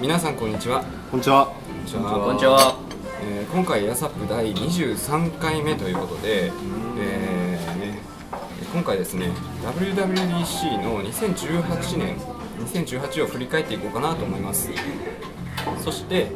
[0.00, 1.46] 皆さんこんにちはこんにちは。
[1.46, 2.78] こんにちはこんにちは。
[3.20, 6.52] えー今回エアサップ第23回目ということで、
[6.98, 7.98] えーね、
[8.72, 9.32] 今回ですね
[9.64, 12.16] WWDC の2018年
[12.60, 14.70] 2018を振り返っていこうかなと思います
[15.82, 16.30] そして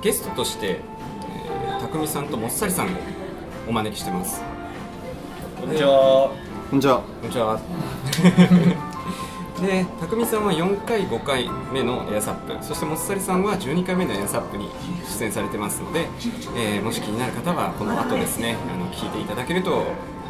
[0.00, 2.90] ゲストとして、えー、匠さんともっさりさんを
[3.68, 4.40] お招きしてます
[5.60, 6.32] こんにちは。
[6.70, 7.00] こんにちは。
[7.00, 8.78] こんにちは。
[9.62, 14.70] で、匠さんは4回、5回目のエアサップ、そしてもっさりさんは12回目のエアサップに
[15.18, 16.06] 出演されてますので、
[16.56, 19.84] えーもし気になる方はこの後ですね、あの聞いていただけると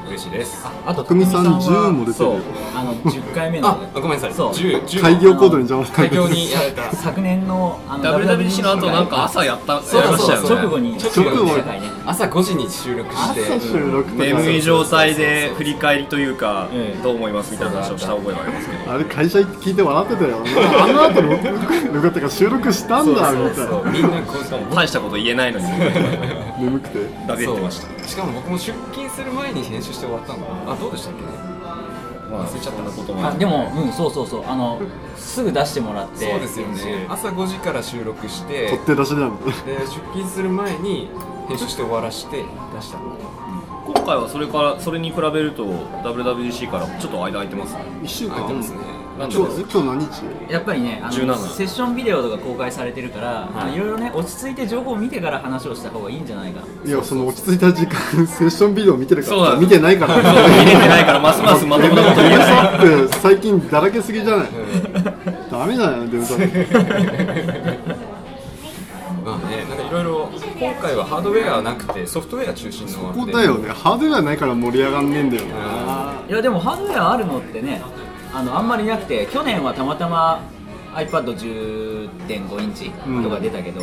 [0.08, 0.64] 嬉しいです。
[0.64, 2.40] あ、あと匠さんは10も出てるよそう
[2.74, 4.32] あの10回目のごめんなさい。
[4.32, 6.96] そう10、10 開業コードに邪魔されて開業にやられた。
[6.96, 10.48] 昨年のあの WWDC の後なんか朝やった、そうだやりましたよね。
[10.48, 11.62] 直後に直後に
[12.06, 18.92] 朝5時に収録して、朝収録とか眠い状態で振り返りというかええ、どう思いますみたいな話をした覚えがありますけど。
[18.92, 20.38] あれ会社行って聞いて笑ってたよ。
[20.80, 21.38] あの後のよ
[22.02, 23.90] かったから収録したんだみたいそうな。
[23.90, 24.34] みんなこ
[24.72, 25.66] う大したこと言えないのに、
[26.58, 26.98] 眠くて。
[27.27, 27.97] だべってました。
[28.09, 30.73] しかも僕も出勤する前に編集して終わったのかな。
[30.73, 31.20] あどうでしたっけ？
[31.23, 31.28] ね
[32.31, 32.91] まあ、忘れちゃったな。
[32.91, 34.45] こともあでもうんそうそうそう。
[34.47, 34.81] あの
[35.17, 37.06] すぐ出してもらってそうですよね。
[37.09, 39.47] 朝5時から収録して取って出しなんだ。
[39.64, 41.09] で出勤する前に
[41.48, 43.17] 編集して終わらして出したの。
[43.86, 47.81] 今回はそれから、それに比べると WWDC からちょっと間空いてますね。
[48.03, 48.79] 一週間空いてますね
[49.19, 50.52] 今日今日何日？
[50.52, 60.16] やっぱりねあの17セッションビデオとか公開されてるから、はいい、ろいろね落ち着いて情報を見てから話をした方がいいんじゃないかいやその落ち着いた時間セッションビデオ見てるから見てないから。
[60.16, 62.46] 見れてないから、ますますまともなこと言えない。
[62.46, 64.48] さって最近だらけすぎじゃない？
[65.50, 66.39] ダメだよデブさん。
[66.39, 66.44] ま
[69.34, 73.69] あねなんかいろいろ今回はハードウェアはなくてソフトウェア中心のここだよね。
[73.70, 76.22] ハードウェアないから盛り上がんねえんだよな。
[76.28, 77.83] いやでもハードウェアあるのってね
[78.32, 80.40] あのあんまりなくて去年はたまたま
[80.94, 83.82] iPad10.5 インチとか出たけど、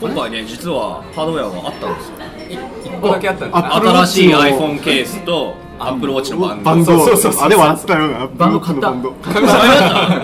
[0.00, 2.10] 今回ね、実はハードウェアがあったんです。
[2.10, 2.16] よ。
[2.98, 3.58] 1個だけあったんだ。
[3.58, 6.64] あ新しい iPhone ケースと Apple Watch のバンド。
[6.64, 8.26] バンドそうそうあれ笑ったよな。
[8.26, 8.90] バンド買った。
[8.90, 9.14] バンド。
[9.22, 9.64] ありました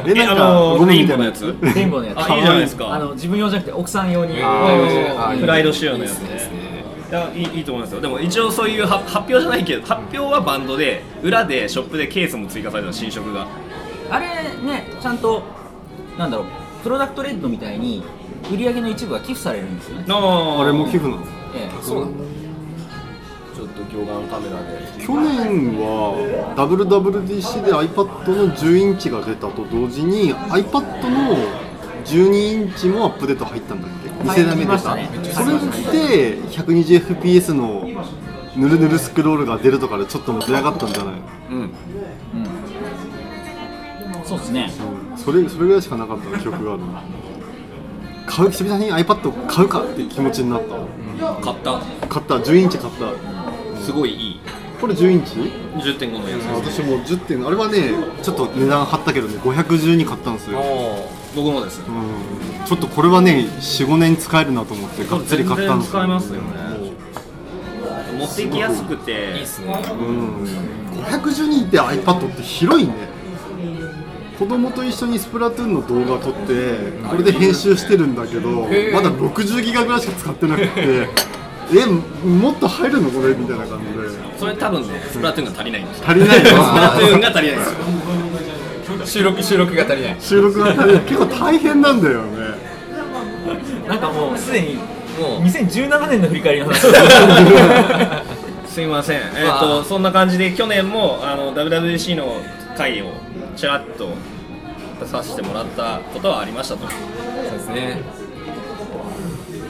[0.06, 0.84] えな。
[0.84, 1.56] んレインボーのやつ？
[1.62, 2.18] レインボーのやつ。
[2.18, 2.92] あ、いいじゃないですか。
[2.92, 4.36] あの自分用じゃなくて奥さん用に。
[4.36, 4.42] フ
[5.46, 6.67] ライド仕様のやつですね
[7.10, 8.00] いやいいいいと思いますよ。
[8.00, 13.46] でも一応そういうは発表じゃないけど発表はバンドで裏でショップでケースも追加された新色が。
[14.10, 14.26] あれ
[14.62, 15.42] ねちゃんと
[16.18, 16.46] なんだろう
[16.82, 18.02] プロダクトレッドみたいに
[18.52, 21.22] 売り上げの一部が寄付されるんですよね、ああれも寄付なの？
[21.54, 21.82] ええ。
[21.82, 22.24] そうなんだ。
[23.54, 25.04] ちょっと魚眼カメラで。
[25.04, 31.36] 去年は WWDC で iPad の10インチが出たと同時に iPad の
[32.04, 34.07] 12インチもアップデート入ったんだっけ？
[34.24, 35.08] 2世代目出た、入りましたね。
[35.32, 35.40] そ
[35.92, 37.88] れで 120fps の
[38.56, 41.14] ぬるぬるスクロールが出るとかでちょっと盛り上がったんじゃない？
[41.50, 41.70] うん。
[44.24, 44.72] そうですね。
[45.12, 45.14] う。
[45.14, 46.82] んそれそれぐらいしかなかった記憶がある。
[48.26, 50.76] 買う久々に iPad 買うかって気持ちになった？
[51.42, 51.80] 買った。
[52.08, 52.34] 買った。
[52.36, 53.12] 10インチ買った。
[53.80, 54.27] すごいいい
[54.80, 57.46] これ10インチ？10.5のやつです私も10点。
[57.46, 57.90] あれはね
[58.22, 60.60] ちょっと値段張ったけどね510に買ったんですよ。
[61.34, 61.80] 僕もです。
[61.80, 62.66] うん。
[62.66, 66.48] ちょっとこれはね45年使えるなと思ってがっつり買ったんです全然使えますよね。
[68.18, 69.12] 持っていきやすくて。
[69.12, 69.72] いいっすね。
[69.90, 70.44] うん。
[71.04, 72.94] 512って iPad って広いね。
[74.38, 76.76] 子供と一緒にスプラトゥーンの動画撮って
[77.10, 81.08] これで編集してるんだけどまだ60ギガぐらいしか使ってなくて
[81.70, 81.84] え
[82.26, 83.34] もっと入るのこれ？
[83.34, 84.38] みたいな感じで。
[84.38, 86.04] それ多分ねスプラトゥーンが足りないんですよ。
[86.08, 87.76] 足りない スプラのトゥーンが足りないんですよ。
[89.04, 90.16] 収録収録が足りない。
[90.18, 91.00] 収録が足りない。
[91.02, 92.28] 結構大変なんだよね。
[93.88, 96.80] なんかもうすでにもう2017年の振り返りの話。
[98.68, 102.36] すいません、えー、とそんな感じで去年もあの WWDC の
[102.76, 103.06] 回を
[103.56, 104.10] ちらっと
[105.00, 106.86] 出させてもらったことはありましたと。
[106.86, 108.27] そうですね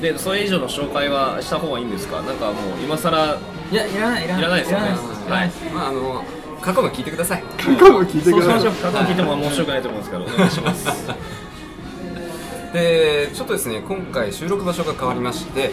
[0.00, 2.22] でそれ以上の紹介はした方がいいんですか？
[2.22, 2.54] なんかもう
[2.84, 3.38] 今更
[3.70, 4.60] いやいらないいらない。
[4.60, 4.86] ですよね。
[5.28, 5.50] はい。
[5.74, 6.24] まああの
[6.60, 7.42] 過去の聞いてください。
[7.56, 8.60] 過去も聞いてください。
[8.60, 10.88] そうしましょう過去聞いても面白くないと思うんですからお願いします。
[12.72, 15.70] でちょっとですね今回収録場所が変わりまして、えー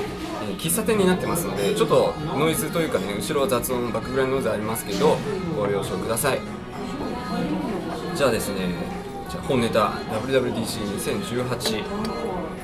[0.58, 5.18] 喫茶店になってますのでちょっとノイズというかね後ろは雑音バックグラウンドノイズありますけど
[5.58, 6.40] ご了承ください。
[8.16, 8.68] じゃあですね
[9.30, 9.94] じゃあ本ネタ
[10.28, 11.84] WWDC2018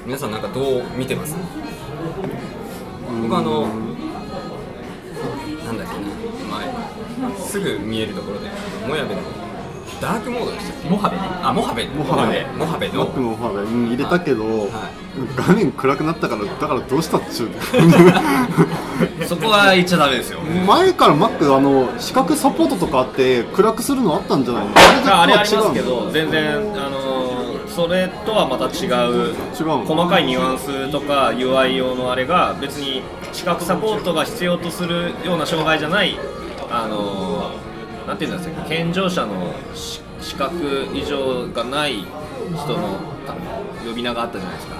[0.06, 1.36] 皆さんなんかどう見てます？
[3.21, 3.68] 僕あの
[5.65, 8.48] なんだっけな前すぐ見えるところで
[8.88, 9.21] もやべの
[10.00, 10.89] ダークモードでしたっけ？
[10.89, 11.21] モハベね。
[11.44, 12.45] あモハベモハベ。
[12.57, 12.94] モハベの。
[12.95, 14.89] ノックのファーで、うん、入れたけど、は
[15.36, 17.50] 画面暗くなったからだからどうしたっちゅう
[19.27, 20.39] そこは言っちゃダメですよ。
[20.39, 24.71] 前から Mac あの視覚サポートとかあって暗くするのあったんじゃないの？
[25.13, 27.11] ああれありとは違うますけど全然あの
[27.71, 29.33] それとはまた違う
[29.85, 33.01] 細かいニュアンスとか UI 用のあれが別に
[33.31, 36.18] 視覚サポートが必要とするような障害じゃない
[36.69, 37.51] あの
[38.07, 42.06] なんていうんですか健常者のし視覚異常がない
[42.53, 43.33] 人のた
[43.85, 44.75] 呼び名があったじゃないですか。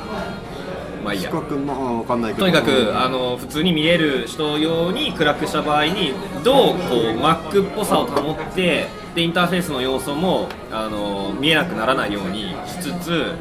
[1.04, 1.30] まあいいや。
[1.30, 2.46] 視覚まあわかんないけど。
[2.46, 13.36] とにかくあの普通に見える人用に暗くした場合にどうこう Mac っぽさを保ってでインターフェースの要素もあの見えなくならないようにしつつ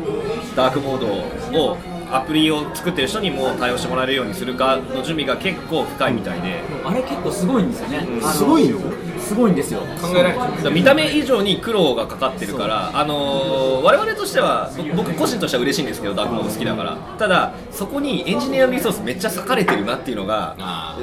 [0.57, 1.77] ダークモードを
[2.13, 6.61] アプリを作ってる人にも対応してもらえるようにするかの準備が結構深いみたいで。
[6.85, 8.81] あれ結構すごいんですよね、あのすごいの
[9.21, 9.81] すごいんですよ。
[10.01, 16.97] 考えられない見た目以上に苦労がかかってるから、あのー我々としてはぼ僕個人としては嬉しいんですけどダークモード好きだから。
[17.19, 20.57] ただそこにエンジニアリソースめっちゃ割かれてるなっていうのが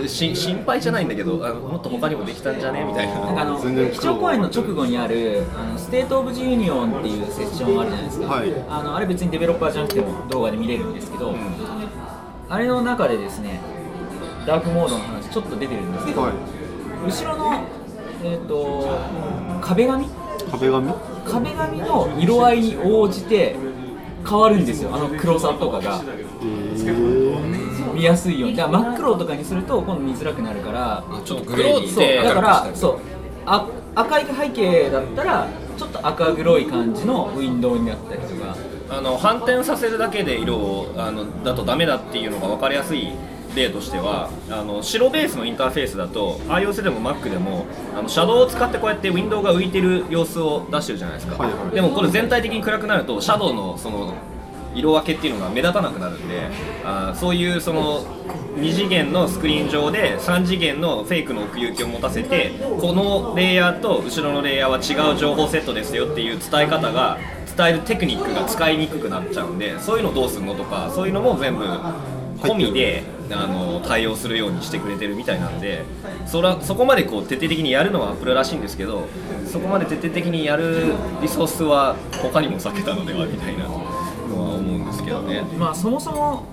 [0.08, 2.84] 心配じゃないんだけどあのもっと他にもできたんじゃね？
[2.84, 3.20] みたいな。
[3.28, 3.60] なんかあの
[3.92, 8.54] 基調講演の直後にあるあの State of the Union っていうセッションあるじゃないですか、はい。
[8.70, 11.34] あのあれ別にデベロッパーじゃなくても動画で見れるんですけど、
[12.50, 13.60] あれの中でですね
[14.46, 16.32] ダークモードの話ちょっと出てるんですけど、はい。
[17.06, 17.62] 後ろの、
[18.28, 18.88] えー、と
[19.62, 20.06] 壁紙？
[20.52, 20.94] 壁紙？
[21.26, 23.56] 壁紙の色合いに応じて
[24.28, 24.94] 変わるんですよ。
[24.94, 26.02] あの黒さとかが。
[26.06, 28.56] えー、見やすいように。
[28.56, 30.98] だから真っ黒とかにすると今度見づらくなるから。
[31.00, 33.00] あちょっとグレーに黒ってだからそう。
[33.46, 35.48] あ赤い背景だったら
[35.78, 38.56] ちょっと赤黒い感じのウィンドウになったりとか。
[38.90, 43.10] あの反転させるだけで色をあのだとダメだっていうのが分かりやすい
[43.58, 47.66] 例としてはあの白ベースのインターフェースだと iOS でも Mac でも
[47.98, 51.76] あのシャドウを使ってこうやってウィンドウが浮いてる様子を出してるじゃないですか、はいはい。
[51.76, 54.14] でもこれ全体的に暗くなるとシャドウのその
[54.76, 56.50] 色分けっていうのが目立たなくなるんで
[56.86, 58.02] あーそういうその
[58.58, 67.18] 2次元のスクリーン上で3次元のフェイクの奥行きを持たせてこのレイヤーと後ろのレイヤーは違う情報セットですよっていう伝え方が
[67.56, 71.66] 伝えるテクニックが使いにくくなっちゃうんでそういうのどうするのとかそういうのも全部
[72.40, 75.84] 込みであの対応するようにしてくれてるみたいなんで
[76.26, 79.08] そらそこまでこう徹底的にやるのはアップルらしいんですけど
[79.46, 85.42] そこまで徹底的にやるリソースは他にも避けたのではみたいなのは思うんですけどね。
[85.58, 86.46] まあそもそも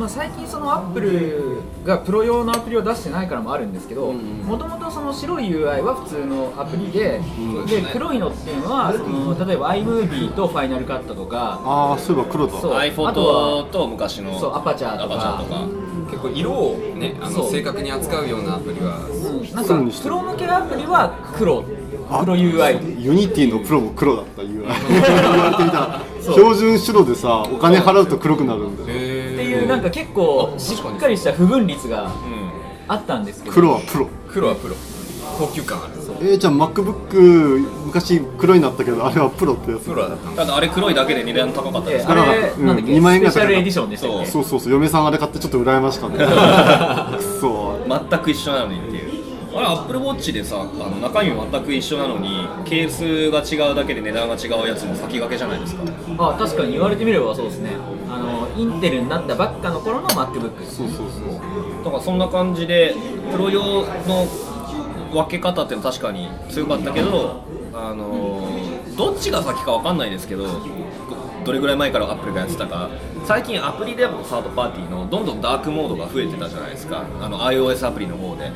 [0.00, 7.20] まあ、最近そのアップルがプロ用のアプリを出してないからもあるんですけどもともとその白い UI は普通のアプリで,、
[7.66, 12.58] で黒いのっていうのはその例えば iMovie と Final Cut とかああそういえば黒だ。
[12.58, 12.72] そう。
[12.72, 15.44] iPhone あとはと昔のそうアパチャーとか。
[16.10, 19.06] 結構色をねあの正確に扱うようなアプリは。
[19.06, 19.54] うん。
[19.54, 21.62] なんかプロ向けアプリは黒。
[22.18, 29.09] 黒 UI Unity のプロも黒だった UI 言われてみたら標準白でさお金払うと黒くなるんだよ
[29.60, 32.10] いうなんか結構しっかりした不分率がうん。
[32.88, 33.54] あったんですけど。
[33.54, 34.74] 黒はプロ黒はプロ
[35.38, 35.92] 高級感ある。
[36.22, 39.84] えー、じゃあ MacBook 昔黒になったけどあれはプロってやつ。
[39.84, 42.06] プロだったただあれ黒いだけで値段高かったです。
[42.06, 42.66] えあれ、うん。
[42.66, 44.26] なんだっけ、2万円ぐらいスペシャルエディションでしたっけ？
[44.26, 44.60] そうそうそう。
[44.60, 47.16] そう嫁さんあれ買ってちょっと羨ましかった。
[47.16, 49.20] くそ全く一緒なのにっていう。
[49.52, 55.82] あれアップルウォッチでさあの中身全く一緒なのにケースが違うだけで値段が違うやつも先駆けじゃないですか。
[56.18, 57.70] あ確かに言われてみればそうですね
[58.56, 61.84] インテルになったばっかの頃の MacBook そうそうそう。
[61.84, 62.94] だからそんな感じで
[63.32, 63.62] プロ用
[64.06, 64.26] の
[65.12, 67.42] 分け方っていうのは確かに強かったけど、
[67.74, 70.44] あのーどっちが先か分かんないですけど
[71.44, 72.90] どれぐらい前からアップルがやってたか。
[73.24, 77.04] 最近アプリでもサードパーティーのどんどんダークモードが増えてたじゃないですか。
[77.20, 78.50] あの iOS アプリの方で。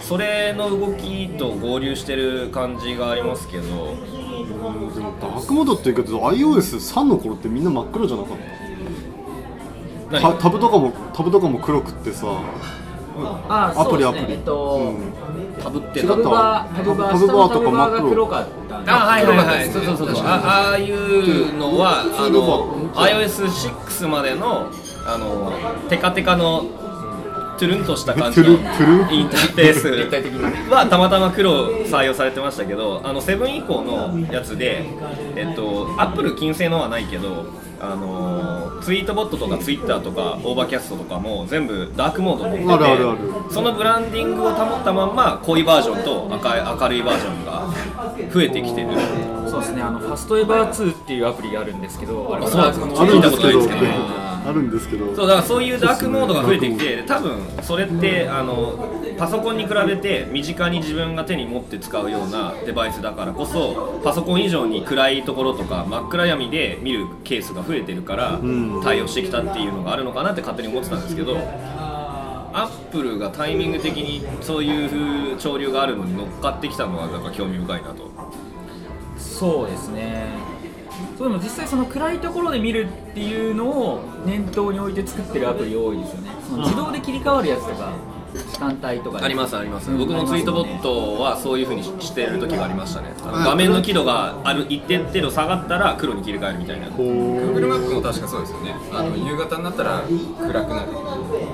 [0.00, 3.62] それの動きと合流してる感じがありますけど。
[3.64, 8.44] でもダークモードって言うけど iOS3 の頃ってみんな真っ黒じゃなかった？
[8.44, 8.63] 何
[10.20, 12.26] タタブとかもタブとかも黒くってさ。
[13.48, 14.32] あアプリアプリ。
[14.32, 14.92] えっと、
[15.62, 18.10] タブって違ったタブバータブバータブバーとか真っ黒。
[18.10, 18.46] 黒か
[18.86, 24.68] あはいはいはい、そうそうそうあああいうのはあの iOS6 までの
[25.06, 25.52] あの
[25.88, 26.64] テカテカの
[27.56, 30.56] トゥルンとした感じのインターフェース立体的なね。
[30.70, 34.84] はたまたま黒採用されてましたけどあの7以降のやつで
[35.36, 37.46] えっとアップル純正のはないけど
[37.80, 43.18] あの Tweetbot とかツイッターとか Overcast とかも全部ダークモードに乗っててあるあるある。
[43.50, 47.66] そのブランディングを保ったまんま濃いバージョンと赤い明るいバージョンが
[48.32, 48.88] 増えてきてる。
[49.48, 49.82] そうですね。
[49.82, 55.14] あの FastEver 2っていうアプリがあるんですけどあれ聞いたことないですけどあるんですけど。
[55.14, 58.78] そうだからそういうダークモードが増えてきて多分それってあの
[59.18, 68.80] パソコンに比べて身近に自分が手に持って使うようなデバイスだからこそパソコン以上に暗いところとか真っ暗闇で見るケースが増えてるからん。
[68.82, 78.10] 対応してきたっていうのがあるのかなって勝手に思ってたんですけどアップルがタイミング的にそういう風潮流があるのに乗っかってきたのはなんか興味深いなと。
[79.18, 80.53] そうですね
[81.18, 86.30] そうでも実際その暗いところで見るっていうのを念頭に置いて作ってるアプリ多いですよね。
[86.48, 87.92] その自動で切り替わるやつとか
[88.34, 89.18] 時間帯とか。
[89.18, 89.98] でありますあります、うん。
[89.98, 93.14] 僕のツイートボットはそういうふうにしてる時がありましたね。
[93.22, 96.88] 画面の輝度がある一定程度下がったら黒に切り替えるみたいな。
[96.88, 98.74] Google マップも確かそうですよね。
[98.92, 100.02] あの夕方になったら
[100.40, 100.88] 暗くなる。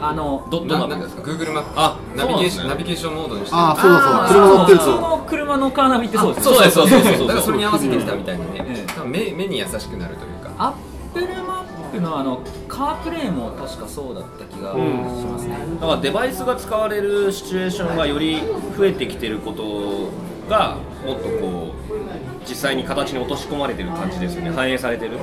[0.02, 1.70] あのどどんなんですか？Google マップ。
[1.76, 2.70] あナビゲーション、ね。
[2.70, 4.97] ナビゲーションモードにしてあーそうだそう。
[4.97, 8.79] 車乗ってる車のカーナビってそうですそうですそうですだからそれに合わせてきたみたいなね
[9.10, 10.50] 目目に優しくなるというか。
[10.58, 10.74] アッ
[11.12, 14.78] プルマップのあの CarPlay も確かそうだった気がし
[15.26, 18.40] ますね、だからデバイスが使われるシチュエーションがより
[18.78, 20.12] 増えてきてること
[20.48, 24.50] がもっとこう実際に形に落とし込まれてる感じですよね。
[24.50, 25.18] 反映されてる、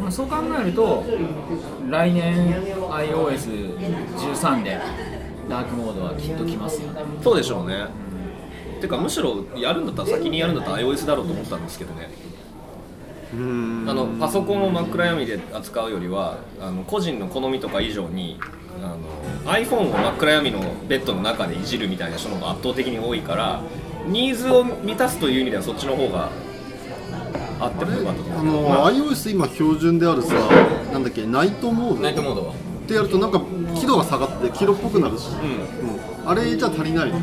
[0.00, 1.04] まあそう考えると
[1.88, 2.52] 来年
[2.90, 4.80] iOS13 で
[5.48, 6.90] ダークモードはきっと来ますよ。
[6.90, 7.86] ねそうでしょうね。
[8.80, 12.10] てかむしろやるんだったら先にやるんだったら iOS だろうと思ったんですけどね
[13.86, 18.38] あのパソコンを真っ暗闇で扱うよりはあの個人の好みとか以上に
[18.82, 18.96] あ
[19.46, 23.60] の iPhone を真っ暗闇のベッドの中でいじるみたいな人の方が圧倒的に多いから
[24.06, 26.30] ニーズを満たすという意味ではそっちの方が
[27.60, 28.92] あってもよかとあ思う、のまあ。
[28.92, 30.34] iOS 今標準であるさ
[30.92, 32.02] なんだっけナイトモード？
[32.02, 32.52] ナイトモードは。
[32.52, 33.40] ってやるとなんか
[33.74, 35.90] 輝度が下がって黄色っぽくなるし、うん。
[36.22, 36.28] うん。
[36.28, 37.18] あれじゃ足りないの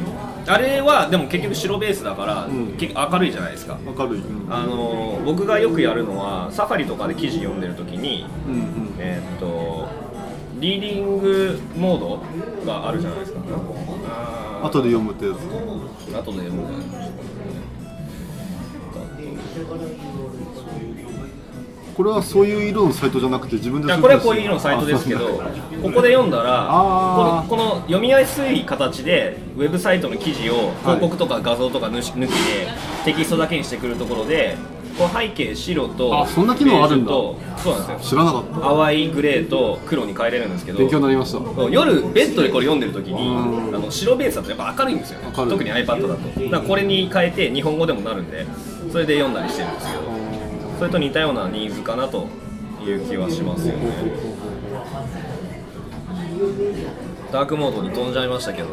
[0.52, 2.78] あれはでも結局白ベースだから、うん。
[2.78, 3.78] 明るいじゃないですか。
[3.86, 4.54] 明るい、うん。
[4.54, 8.96] あの僕がよくやるのはサファリとかで記事読んでる時にうんうん。
[9.00, 9.88] えーっと
[10.60, 13.40] リーディングモードがあるじゃないですか。
[14.64, 15.38] 後で読むってやつ。
[16.14, 17.12] 後で読むんじゃない
[22.02, 25.44] これはそういう色のサイトじゃなくて自分でいやこれはこういう色のサイトですけどこ
[25.94, 32.68] こで読んだらこの読みやすい形でウェブサイトの記事を広告とか画像とか抜き抜きで
[33.06, 34.58] テキストだけにしてくるところで
[34.98, 37.12] こう背景白とあそんな機能あるんだ。
[37.12, 38.10] そうなんですよ。
[38.10, 38.60] 知らなかった。
[38.60, 41.40] 淡いグレーと黒に変えれるんですけど勉強になりました。
[41.70, 43.76] 夜ベッドでこれ読んでる時にうん。
[43.76, 45.32] あの白ベースだとやっぱ明るいんですよね。
[45.34, 46.50] 特に iPad だと。
[46.50, 48.46] だこれに変えて日本語でもなるんで
[48.92, 50.11] それで読んだりしてるんですけど
[50.82, 52.28] それと似たようなニーズかなと
[52.84, 53.86] いう気はしますよね。
[57.32, 58.70] ダークモードに飛んじゃいましたけど、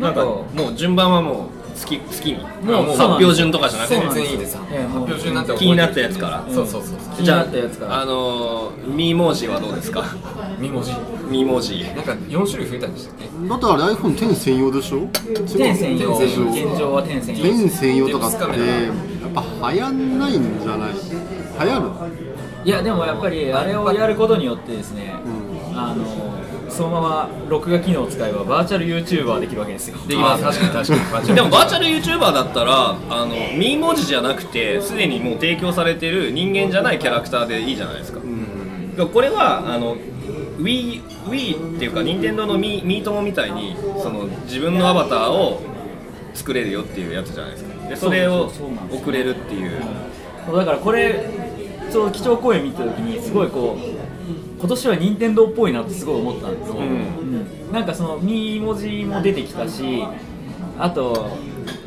[0.00, 4.00] なんかもう順番はもう好き好きにもう発表順とかじゃなくて。
[4.00, 4.56] 全然いいです。
[4.56, 6.44] 発表中になって気になったやつから。
[6.52, 8.00] そうそうそう気になったやつから。
[8.02, 10.06] あのー、ミーモージはどうですか？
[10.58, 10.90] ミ文字
[11.30, 11.84] ミーモージ。
[11.94, 13.26] なんか4種類増えたんでしたっけ？
[13.48, 15.06] だってあれ iPhone10 専用でしょ？
[15.56, 16.18] 天専用。
[16.18, 17.44] 現状は天専用。
[17.44, 18.38] 10専用とかって
[19.34, 20.92] やっぱ流行んないんじゃない？
[20.92, 21.90] 流行る？
[22.64, 25.14] いやでもやっぱりあれをやることによってですね、
[25.72, 26.04] うあの
[26.70, 29.96] そのまま録画機能を使えばバーチャル YouTuber できるわけですよ。
[30.06, 30.44] できます。
[30.44, 31.34] あー確かに確かに。
[31.34, 38.20] でもバーチャル YouTuber だったらあのミー文字じゃなくてすでにもう提供されてる人間じゃないキャラクターでいいじゃないですか、
[39.12, 39.96] これはあの
[40.60, 45.60] Wii, Wii っていうか任天堂のミミートモみたいにその自分のアバターを
[46.34, 48.50] 作れるよっていうやつじゃないですかでそれを
[48.90, 49.80] 送れるっていう。
[50.54, 51.28] だからこれ
[51.90, 56.82] ちょうど基調講演見た時にすごいこう今年は任天堂っぽいなってすごい思ったんですよ、うん。
[56.82, 56.86] う
[57.70, 57.72] ん。
[57.72, 60.02] なんかその「み」文字も出てきたし
[60.78, 61.36] あと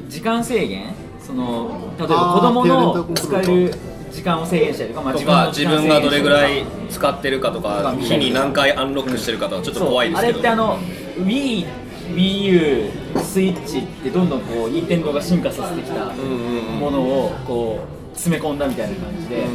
[0.09, 0.93] 時間制限。
[1.21, 3.73] その例えば子供の使える
[4.11, 10.33] 時間を制限したりとか、まあ、とかの自分がどれぐらい使ってるかととかか日に何回アンロックしてるかとかちょっと怖いですけど。
[10.33, 10.77] あれってあの
[11.19, 12.89] WiiWiiU
[13.19, 17.79] スイッチってどんどんこう任天堂が進化させてきたものをこ
[18.13, 19.53] う詰め込んだみたいな感じで、うん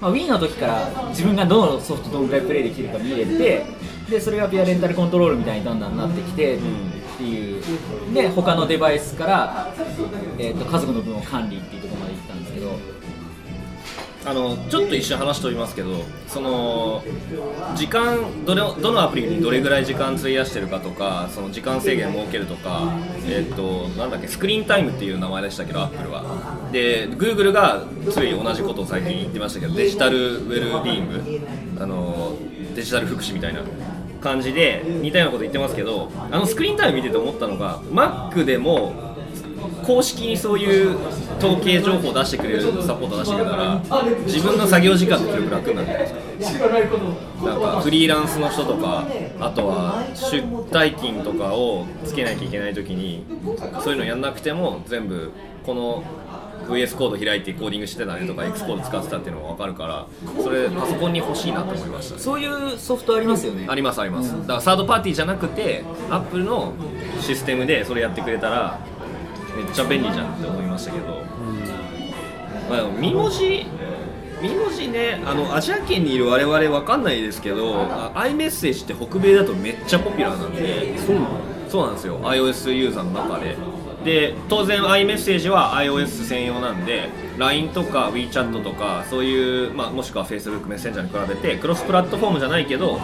[0.00, 3.66] まあ、Wii の時から自分がどのソフトどのぐらいプレイできるか見れて
[4.08, 6.60] でそれがペアレンタルコントロールみたいにだんだんなってきてっ
[7.18, 7.62] ていう。
[8.14, 9.74] で他のデバイスから、
[10.38, 12.99] えー、と家族の分を管理っていうところまで行ったんですけど
[14.26, 17.02] あのちょっと一瞬話飛びますけどその
[17.74, 22.94] 時間どれどのアプリにどれぐらい時間費やしてるかとかその時間制限を設けるとか、
[23.26, 26.68] えっとなんだっけスクリーンタイムっていう名前でしたけどアップルは。
[26.70, 32.36] で Google がつい同じことを最近言ってましたけどデジタルウェルビーイングあの
[32.74, 33.62] デジタル福祉みたいな
[34.20, 39.09] 感じで似たようなこと言ってますけどあのスクリーンタイム見てて思ったのが Mac でも
[39.84, 40.96] 公式にそういう
[41.38, 43.82] 統計情報を出してくれるサポートを出してくれたら
[44.26, 46.06] 自分の作業時間ってすごく楽になるじゃない
[46.38, 46.68] ですか
[47.44, 49.06] なんかフリーランスの人とか
[49.40, 53.24] あとは出退勤とかをつけなきゃいけない時に
[53.82, 55.32] そういうのやんなくても全部
[55.64, 56.04] この
[56.68, 60.06] VS コード開いてコーディングしてたねとか X コード使ってたっていうのが分かるから
[60.42, 62.20] それパソコンに欲しいなと思いましたね。
[62.20, 63.66] そういうソフトありますよね。
[63.68, 64.38] ありますあります。
[64.42, 66.74] だからサードパーティーじゃなくてアップルの
[67.20, 68.78] システムでそれやってくれたら
[69.56, 71.24] めっちゃ便利じゃんって思いましたけど、
[72.68, 73.66] まあ、でも見文字
[74.42, 80.98] ミモジねあのアジア圏にいる我々わかんないですけどあ iMessage って北米だとめっちゃポピュラーなんで。
[80.98, 81.28] そうなの
[81.68, 82.18] そうなんですよ。
[82.20, 83.56] iOS ユーザーの中で。
[84.04, 92.98] で当然 iMessage は iOS 専用なんで LINE とか WeChat とかそういう、まあ、もしくは Facebook メッセンジャーに比べてクロスプラットフォームじゃないけど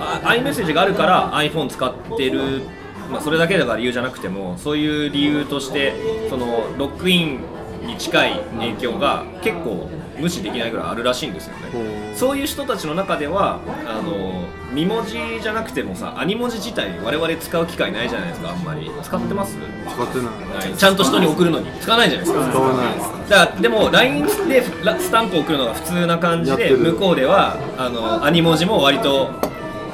[0.00, 2.62] あ iMessage があるから iPhone 使ってる、
[3.10, 5.94] まあ、それだけだから理由じゃなくてもそういう理由として
[6.28, 7.40] そのロックイン
[7.86, 12.14] に近い影響が結構無視できないぐらいあるらしいんですよね。
[12.14, 18.90] そういう人たちの中ではあの2文字じゃなくてもさアニ文字自体我々使う機会ないじゃないですかあんまり。
[19.02, 19.56] 使ってます、
[19.86, 20.26] 使ってない。
[20.68, 21.70] はいちゃんと人に送るのに。
[21.80, 22.50] 使わないじゃないですか。
[22.50, 23.28] 使わない。
[23.28, 29.30] だからでも LINE でスタンプを送るのが普通な感じで向こうではあのアニ文字も割と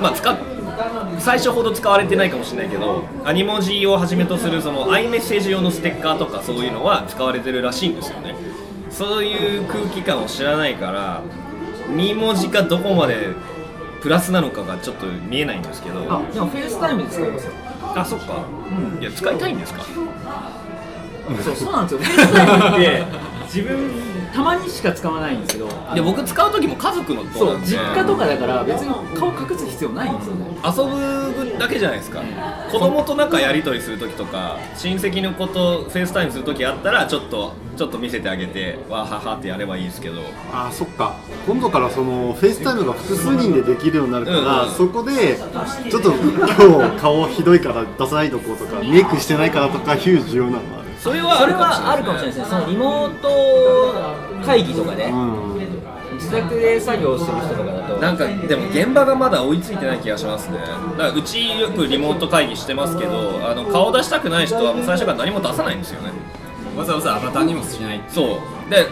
[0.00, 0.36] まあ使っ
[1.20, 8.34] 最初ほど使われてないかもしれないけどアニ文字をはじめとするその iMessage 用のステッカーとかそういうのは使われてるらしいんですよね。
[8.90, 11.22] そういう空気感を知らないから
[11.90, 13.28] アニ文字がどこまで
[14.02, 16.00] プラスなのかがちょっと見えないんですけど。
[16.10, 17.52] あでも FaceTime で使いますよ。
[17.94, 18.44] あそっか、
[19.00, 19.82] いや使いたいんですか？
[21.42, 22.00] そうそうなんですよ。
[22.00, 23.04] FaceTime って
[23.44, 23.90] 自分
[24.32, 30.46] たまにしか使わないんですけどで僕使う時も家族のそう実家とかだから別に顔隠す必要ないんですよね。
[30.64, 32.22] 遊ぶだけじゃないですか。
[32.70, 40.20] 子供となんかやり取りする時とか親戚の子と FaceTime する時あったらちょっとちょっと見せてあげてわーははってやればいいですけど。
[40.52, 41.14] あそっか。
[41.46, 44.68] 今度からその FaceTime が複数人でできるようになるから、うん。
[44.68, 45.36] うんそこで
[45.90, 51.46] ちょっと今日顔ひどいから出さないとこうとかメイクしてないからとかいう需要なのそれはあ
[51.96, 52.32] るかもしれない。
[52.32, 52.44] ですね。
[52.44, 53.28] そのリモート
[54.44, 55.60] 会議とかでうん。
[56.14, 57.96] 自宅で作業してる人とかだと。
[57.96, 60.58] なんかでも現場がまだ追いついてない気がしますね。
[60.58, 66.10] だからうちよくリモート会議してますけどあの顔出したくない人はもう最初から何も出さないんですよね。
[66.76, 68.70] わざわざアバターにもしないそう。
[68.70, 68.86] で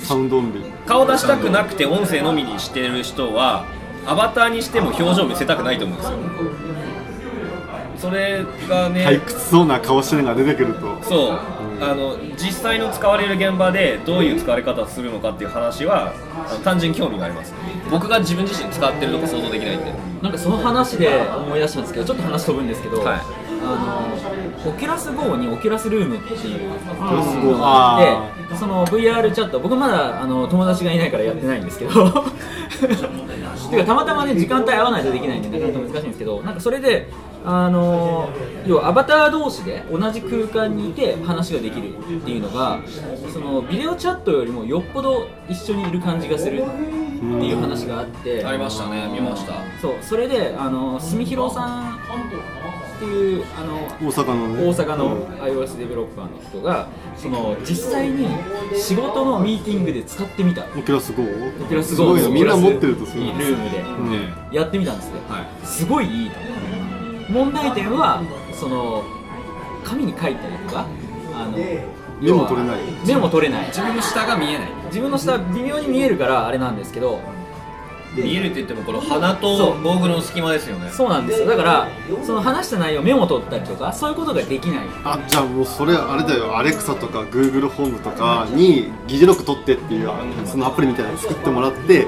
[0.00, 0.84] サウンドオンリー。
[0.84, 3.64] 顔出したくなくて音声のみにしてる人は
[4.06, 6.18] アバターにしても表情見せたくないと思うんですよ。
[7.96, 10.98] それがね、退屈そうな顔してるのが出てくると。
[11.02, 11.38] そう
[11.80, 16.14] あの実際の使われる現場でどういう使われ方をするのかっていう話は
[16.48, 17.54] あの単純に興味があります。
[17.90, 19.92] 僕が自分自身使ってるとこ想像できないんで。
[20.22, 23.20] なんかその話で思い出したんですけどちょっと話飛ぶんですけど、はい。
[23.66, 24.10] あ
[24.64, 31.90] のオキュラス GO にオキュラスルームっていうラス GO のがあってその VR チャット僕まだあの友達がいないからやってないんですけど
[33.70, 37.10] てかたまたまね時間帯合わないとできないんでなかなか難しいんですけどなんかそれで
[37.46, 38.30] あの
[38.66, 42.80] 要はアバター同士で同じ空間にいて話ができるっていうのが
[43.32, 48.44] そのビデオチャットよりもよっぽど一緒にいる感じがするっていう話があって。
[48.44, 49.08] ありましたね。
[49.12, 49.54] 見ました。
[49.80, 49.94] そう。
[50.02, 53.76] それであの住広さんっていうあの
[54.08, 54.66] 大阪のね。
[54.66, 58.26] 大阪の iOS デベロッパーの人がその実際に
[58.74, 60.64] 仕事のミーティングで使ってみた。
[60.64, 63.34] オキュラス GO オキュラスす GO ごいよみんな持ってるとすルるー。
[63.64, 63.80] ムで。
[63.80, 63.84] う
[64.52, 64.54] ん。
[64.54, 65.14] やってみたんですよ。
[65.28, 65.66] はい。
[65.66, 66.36] すごいいいと
[67.28, 69.02] 問題点はその
[69.84, 70.86] 紙に書いたりとか
[71.34, 71.58] あの
[72.20, 72.78] メモ取れない。
[73.06, 73.66] メモ取れない。
[73.66, 74.68] 自分の下が見えない。
[74.86, 77.20] 自分の下微妙に見えるからあれなんですけど
[78.16, 80.88] 見えるって言ってもこの鼻とゴーグルの隙間ですよね。
[80.90, 81.48] そうなんですよ。
[81.48, 81.88] だから
[82.24, 84.86] その話した内容メモ取ったりとかそういうことができない。
[85.04, 86.56] あじゃあもうそれあれだよ。
[86.56, 90.10] アレクサとかグーグルホームとかに議事録取ってっていう
[90.46, 92.06] そのアプリみたいなの作ってもらって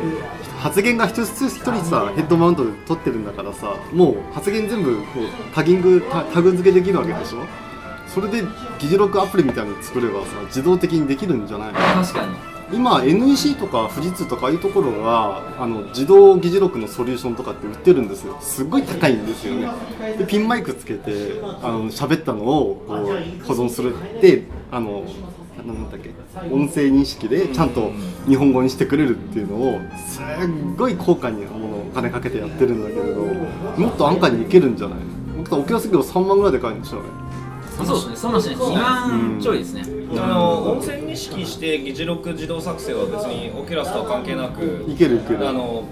[0.59, 7.45] 発言が一つ一人さヘッドマウントで取ってるんだからさもう発言全部こうタギングタタグ付けできるわけでしょ？
[8.09, 8.43] それで
[8.79, 11.73] 議事録アプリみたいなの作ればさ自動的にできるんじゃない？
[11.73, 12.35] の確かに。
[12.73, 18.37] 今 NEC とか富士通とかああいうところがあの自動議事録のソリューションとかって売ってるんですよ。
[18.41, 19.69] すっごい高いんですよね。
[20.19, 23.95] でピンマイクつけてあの喋ったのをこう保存する。
[23.95, 24.43] って
[24.73, 25.05] あの
[25.65, 26.11] なんだっけ
[26.51, 27.93] 音声認識でちゃんと
[28.29, 30.23] 日本語にしてくれるっていうのをすっ
[30.77, 33.23] ごい高価にお金かけてやってるんだけれど
[33.81, 34.99] もっと安価にいけるんじゃない？
[35.39, 37.09] 僕と沖縄業3万ぐらいで買えるんでしょうね。
[37.77, 38.17] そうですね。
[38.17, 38.71] そんなしないです。
[38.71, 39.85] 2万ちょいですね。
[40.19, 45.49] あの音声認識して議事録自動作成は別にオキュラスとは関係なくいけるいける。
[45.49, 45.85] あの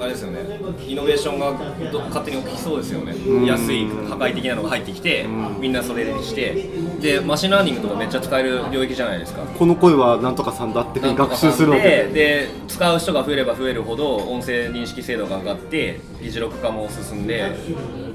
[0.00, 0.40] あれですよね。
[0.88, 1.52] イノベーションが
[1.92, 3.14] ど勝手に起きそうですよね。
[3.46, 5.26] 安い破壊的なのが入ってきて
[5.60, 6.70] みんなそれにして。
[7.00, 9.42] で machine learning とかめっちゃ使える領域じゃないですか。
[9.42, 11.82] この声はなんとかさんだって学習するわけ。
[11.82, 17.42] でで使う人が増えれば増えるほど音声認識精度が上がって議事録化も進んで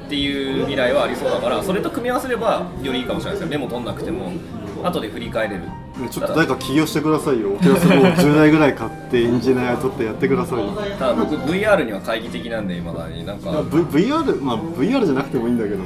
[0.06, 3.50] っていう未来はありそうだからそれと組み合わせればよりいいかもしれないですよ。
[3.50, 4.32] メモ取んなくても
[4.83, 5.69] 後で振り返れるね
[6.09, 7.53] ちょっと誰か起業してくださいよ。
[7.54, 10.71] Oculus も10台ぐらい買ってエンジニア取ってやってくださいよ。
[10.99, 15.85] ただ僕 VR には懐疑的なんで今だになんか v、VR、まあ VR じゃなくてもいいんだけどね。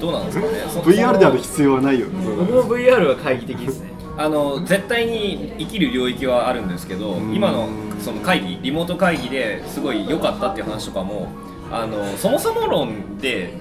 [0.00, 2.12] どうなんですかねそ VR である必要はないよね。
[2.38, 7.68] 僕も VR は懐疑的ですねあの絶対に生きる領域はあるんですけど今の
[8.00, 11.28] その会議リモート会議ですごい良かったっていう話とかも
[11.70, 13.54] あのそもそも論で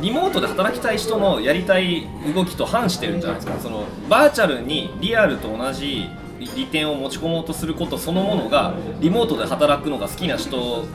[0.00, 3.58] リモートで働きたい人のやりたい動きと反してるんじゃないですか。
[3.60, 6.08] そのバーチャルにリアルと同じ
[6.56, 10.86] 利点を持ち込もうとすることそのものがリモートで働くのが好きな人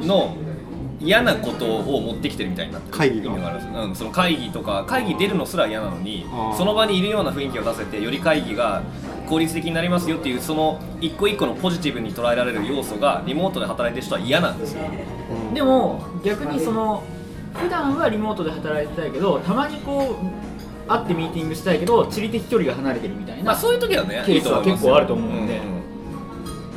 [0.00, 0.36] の
[1.00, 8.82] 嫌なことを持ってきてるみたいになってる会議が意味があるんですうん、その会議とか会議出るのすら嫌なのにその場にいるような雰囲気を出せてより会議が
[9.28, 14.82] 効率的になりますよっていうその一個一個のポジティブに捉えられる要素がリモートで働いてる人は嫌なんですよ。
[15.54, 17.04] でも逆にその
[17.54, 25.58] 普段はリモートで働いてたいけどたまにこう会ってミーティングしたいけど地理的距離が離れてるみたいな、まあそういう時はねケースは結構あると思うんで。
[25.58, 25.78] ん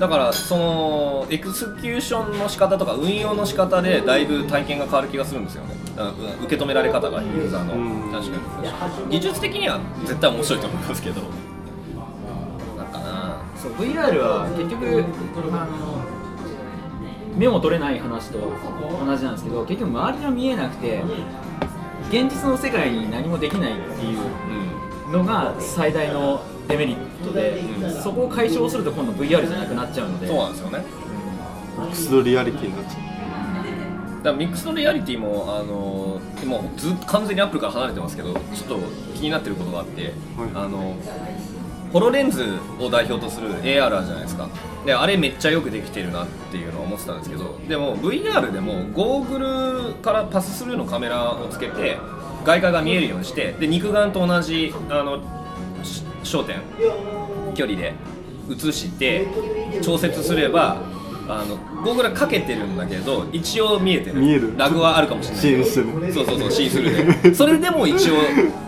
[0.01, 5.75] だからそのエクスキューションの仕方とか運用の仕方でだいぶ体験が変わる気がするんですよね。
[6.43, 7.75] 受け止められ方がユーザーの。
[7.75, 8.11] うん。
[8.11, 9.11] 確かに。
[9.11, 11.21] 技術的には絶対面白いと思いますけど。
[12.75, 13.43] なんかな。
[13.55, 15.05] そう VR は結局
[15.53, 16.10] あの
[17.35, 21.01] 目も取れない話と同じなんですけど結局周りが見えなくて
[22.09, 24.19] 現実の世界に何もできないっていう
[25.07, 30.27] うんのが最大のデメリットで、うんそこを解消すると今度 VR じゃなくなっちゃうので。
[30.27, 30.83] そうなんですよね。
[31.77, 33.11] ミックスドリアリティになっちゃ
[34.17, 38.77] だからミックスドリアリティもあのもうずっと完全にアップルから離れてますけどちょっと
[39.15, 40.13] 気になってることがあって、
[40.53, 40.95] あの
[41.91, 44.49] ホロレンズを代表とする AR あるじゃないですか。
[44.85, 51.99] であれめっちゃよくできてるなっていうのは思ってたんですけどでも VR でもゴーグルからパススルーのカメラをつけて
[52.43, 55.21] 外界が見えるようにしてで肉眼と同じあの
[56.23, 56.61] 焦点
[57.53, 57.93] 距離で
[58.49, 59.27] 映して
[59.83, 60.81] 調節すれば
[61.27, 64.19] あのゴーグルはかけてるんだけど一応見えてる。
[64.19, 64.53] 見える。
[64.57, 65.41] ラグはあるかもしれない。
[65.41, 66.13] シーンする。
[66.13, 68.15] そうそうそうシースルーでそれでも一応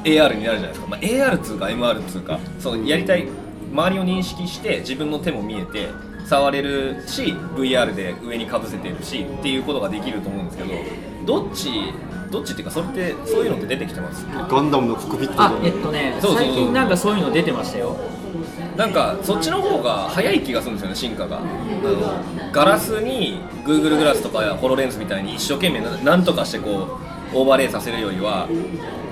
[0.04, 2.40] AR になるじゃないですか、まあ、AR っつうか MR っつうか。
[2.60, 3.28] そのやりたい。
[3.74, 5.90] 周りを認識して自分の手も見えて
[6.30, 10.70] 触れるし VR で上にかぶせてるしっていうことができると思うんですけど
[11.42, 11.70] どっち
[12.30, 14.26] どっちっていうかそれってそういうのって出てきてます？
[14.26, 16.46] うガンダムのコックピットあえっでとねそうそうそう。
[16.46, 17.98] 最近なんかそういうの出てましたよ
[18.78, 21.38] なんかそっちの方が早い気がするんですよね進化が。
[21.38, 27.00] あのガラスに Google グラスとかや HoloLens みたいに一生懸命ななんとかしてこ
[27.34, 28.48] うオーバーレイさせるよりは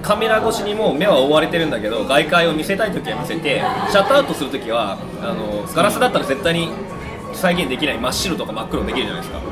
[0.02, 6.70] カメラ越しにもう目は覆われてるんだけど外界を見せたい時は見せてシャットアウトする時はあのガラスだったら絶対に
[7.34, 9.40] 再現できない真っ白とか真っ黒できるじゃないですか。
[9.40, 9.52] だか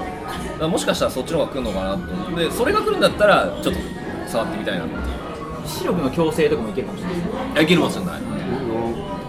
[0.60, 3.80] らもしかしたらそっちの方が来るのかなと思ってでそれが来るんだったらちょっと
[4.28, 5.00] 触ってみたいなっていう。
[5.66, 7.32] 視力の矯正とかもいけるかもしれないですね。
[7.54, 8.22] いやいけるかもしれない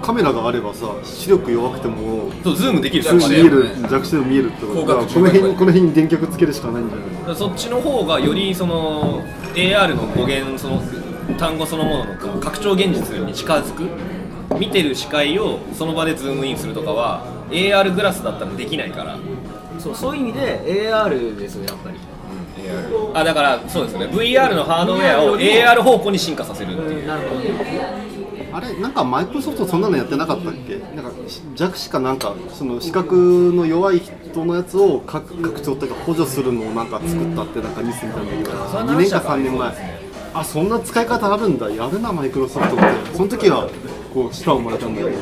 [0.01, 3.03] カメラがあればさ視力弱くてもそうズームできる。
[3.05, 7.37] 普通に見えるね弱視でも見えるってことは広角この辺にこの辺に電極つけるしかないんじゃない？
[7.37, 9.23] そっちの方がよりその
[9.55, 10.83] AR の語源その
[11.39, 13.85] 単語そのものの拡張現実に近づく。
[14.59, 19.17] 見てる視界をその場でズームインするとかは AR グラスだったらできないから。
[19.79, 21.97] そうそういう意味で AR ですよやっぱり。
[23.15, 24.07] あだからそうですね。
[24.07, 27.07] VR のハードウェアを AR 方向に進化させるっていう。
[27.07, 27.41] なるほど
[28.61, 30.79] あれなんかマイクロソフトそんなのやってなかったっけ？
[30.95, 31.13] なんか
[31.55, 40.01] 弱視かなんかその視覚の弱い人のやつを拡拡張というか補助するのをなんか作ったってなんかニュースみたいなのが2年か3年前
[40.35, 41.71] あそんな使い方あるんだ。
[41.71, 42.85] やるなマイクロソフトって。
[43.17, 43.69] その時は
[44.13, 45.17] こう舌をもらえたんだけどね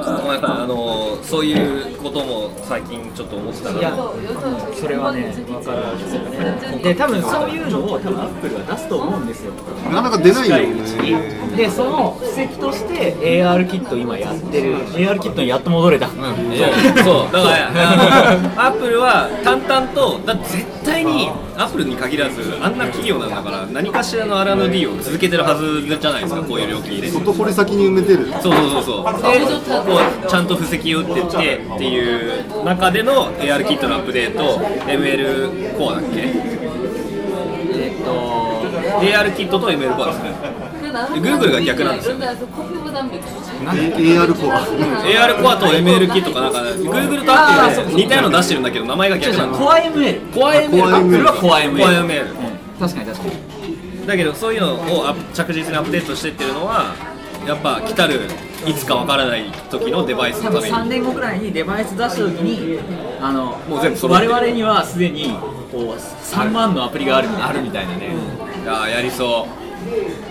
[0.00, 3.96] ああのそういうことも最近ちょっと思ってたいやら
[4.74, 6.82] それはね分かるんですよね。
[6.82, 9.52] で多分そういうのを多分アップルが出すと思うんですよ。
[9.90, 11.48] なかなか出ないよね。
[11.50, 14.76] にでその布石として AR キット今やってる。
[14.94, 16.16] AR キットにやっと戻れた、そう。
[17.02, 17.32] そう。
[17.32, 29.04] だからあの アップルは淡々とだ絶対にアップルに限らずあんな企業なんだから何かしらの R&D を続けてるはずじゃないですかこういう料金入れて外堀先に埋めてるそうそうそうそう。
[29.04, 29.40] で
[29.90, 36.20] こうちゃんと布石を打ってってっていう中での AR キットのアップデート ML コアだっけ？
[37.74, 38.10] えっと
[39.00, 44.60] AR キットと ML コアですね Google が逆なんですよ A- AR コア。
[45.04, 47.36] AR コアと ML キットかなんか Google とア
[47.70, 54.06] ップルで似たようなの出してるんだけど名前が逆なんですコア ML コア ML コア ML アップルはコア ML コア ML 確かに確かに。
[54.06, 56.94] だけどそういうのを着実にアップデートしてってるのは
[57.46, 58.20] やっぱ来たる
[58.66, 60.88] いつかわからない時のデバイス3のために。
[60.90, 62.78] 年後くらいにデバイス出した時に
[63.20, 65.32] あのもう全部我々にはすでに
[65.72, 68.14] こう3万のアプリがあるみたいなあるみたいなね。
[68.62, 70.27] いやーやりそう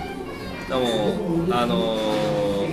[0.67, 1.97] でもあの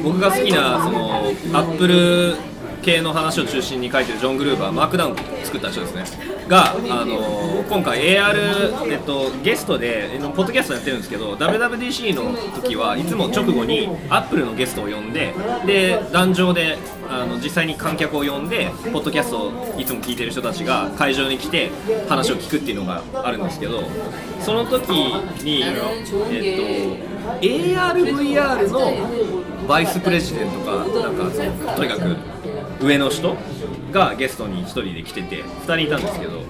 [0.02, 2.36] 僕が好きなそのアップル
[2.82, 6.34] 系の話を中心に書いてるジョン・グルーバーマークダウンを作った人ですね。
[6.46, 15.32] が、あの今回 AR、えっと、ゲストでポッドキャストやってるんですけど WWDC の時はいつも直後にアップルのゲストを呼んで
[15.64, 16.76] で壇上で
[17.08, 21.70] あの実際に観客を呼んでポッドキャストをいつも聞いてる人たちが会場に来て
[22.08, 23.82] 話を聞くっていうのがあるんですけど
[24.40, 32.16] その時に、えっと ARVR のバイスプレジデントかなんかそのとにかく
[32.84, 33.36] 上の人
[33.92, 36.42] がゲストに1人で来てて2人いたんですけど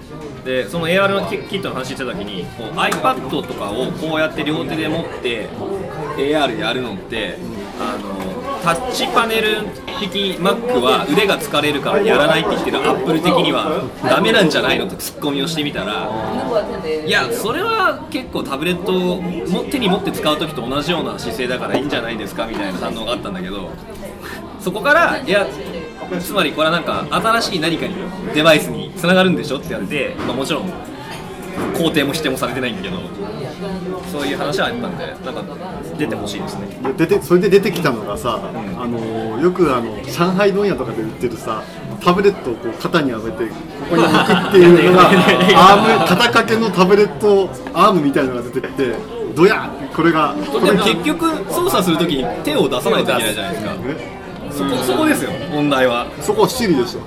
[0.45, 5.49] でその AR のキットの話してた時にこう iPad とかをこうやって両手で持って
[6.17, 7.39] AR やるのって
[7.79, 8.34] あの
[8.65, 9.61] タッチパネル
[10.01, 16.09] 的 Mac は腕が疲れるからやらないって言ってる Apple 的にはダメなんじゃないのとツッコミをしてみたら
[17.07, 23.71] いやそれは結構タブレットを手に持って使う時と同じような姿勢だからいいんじゃないですかみたいな反応があったんだけど
[24.61, 25.47] そこからいや
[26.19, 27.95] つまりこれはなんか新しい何かに
[28.35, 30.94] デバイスにつながるんでしょって言われて、まあ、もちろん
[31.75, 32.97] 肯定も否定もされてないんだけど
[34.11, 35.45] そういう話はあったんでなんか
[35.99, 36.67] 出てほしいですね。
[36.97, 38.41] で出てそれで出てきたのがさ、
[38.79, 41.63] あのよくあの上海問屋とかで売ってるさ
[42.01, 43.55] タブレットをこう肩に上げてこ
[43.91, 48.95] こに置くっていうのが アーム肩掛けのタブレットアームみたいなのが出てきて
[49.35, 53.73] どやこれがでも結局操作するときに手を出さないといけないじゃないですか。
[53.87, 54.24] え
[54.57, 55.31] そこそこですよ。
[55.51, 56.07] 問題は。
[56.21, 57.01] そこシリでしょ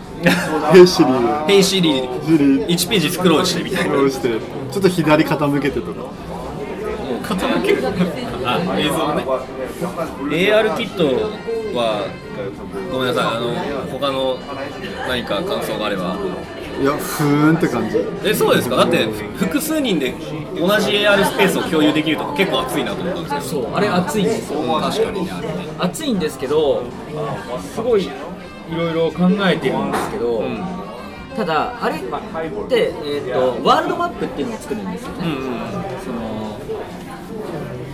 [0.73, 3.95] ヘイシリで「ヘイシリシリ1ページスクロールしてみたいな。
[3.95, 4.29] こうして。
[4.29, 6.01] ちょっと左傾けてとか。
[7.23, 7.83] 傾ける。
[8.45, 9.25] あ映像ね。
[10.29, 11.05] AR キット
[11.77, 12.05] は
[12.91, 13.37] ごめんなさい。
[13.37, 13.53] あの
[13.91, 14.37] 他の
[15.07, 16.17] 何か感想があれば
[16.79, 17.97] いやふーんって感じ。
[18.23, 18.75] えそうですか？
[18.77, 19.05] だって
[19.37, 20.11] 複数人で
[20.55, 23.63] 同じ AR スペースを共有できるとか結構熱いなと思ったんですけど。
[23.63, 24.59] そうあれ熱いんですよ。
[24.79, 25.31] 確かにね。
[25.31, 26.83] あれね熱いんですけど
[27.73, 28.09] すごいい
[28.75, 30.43] ろいろ考えてるんですけど、
[31.35, 32.05] ただあれって、
[33.03, 35.39] えー、とワールドマップっていうのを作るんですよね、うんうん。
[36.03, 36.59] その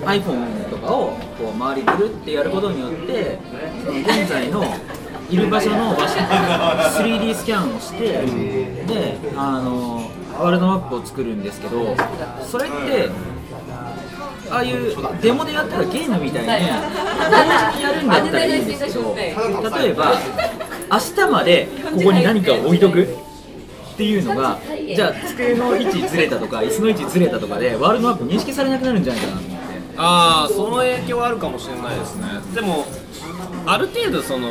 [0.05, 3.39] iPhone とかをこう周りぐるってやることによって
[3.85, 4.63] その現在の
[5.33, 8.03] いる場所の場所 3D スキャンをして、
[8.85, 11.95] であのワールドマップを作るんですけど
[12.45, 13.09] それって
[14.51, 20.13] ああいうデモでやったらゲームみたいに同時にやるんだったらいいんですけど例えば
[20.91, 23.07] 明日までここに何かを置いとくっ
[23.97, 24.59] ていうのが
[24.95, 29.63] じゃあ机の位置ずれたとか椅子の位置ずれたとかでワールドマップ認識されなくなるんじゃないかなと思って。
[29.95, 32.25] ああその影響はあるかもしれないですね。
[32.55, 32.85] でも
[33.65, 34.49] ある程度その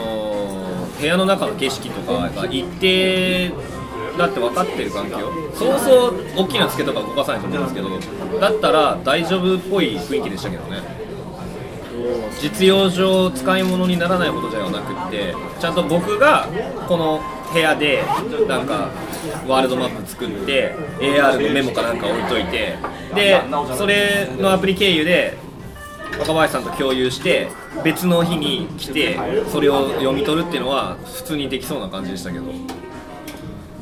[1.03, 3.51] 部屋の中の景色とかが一定
[4.17, 5.19] だって分かってる環境。
[5.55, 11.03] そうそう大きな机とか動かさないと思うんですけどだったら大丈夫っぽい雰囲気でしたけどね。
[12.41, 16.49] 実用上使い物にならないことではなくってちゃんと僕が
[16.89, 17.21] この
[17.53, 18.03] 部屋で
[18.49, 18.91] なんか
[19.47, 22.77] ワールドマップ作って AR のメモかなんか置いといて
[23.15, 23.41] で
[23.77, 25.37] それのアプリ経由で
[26.19, 27.49] 若林さんと共有して
[27.85, 29.19] 別の日に来て
[29.51, 32.45] それを読み取るっていうのは普通にできそうな感じでしたけど。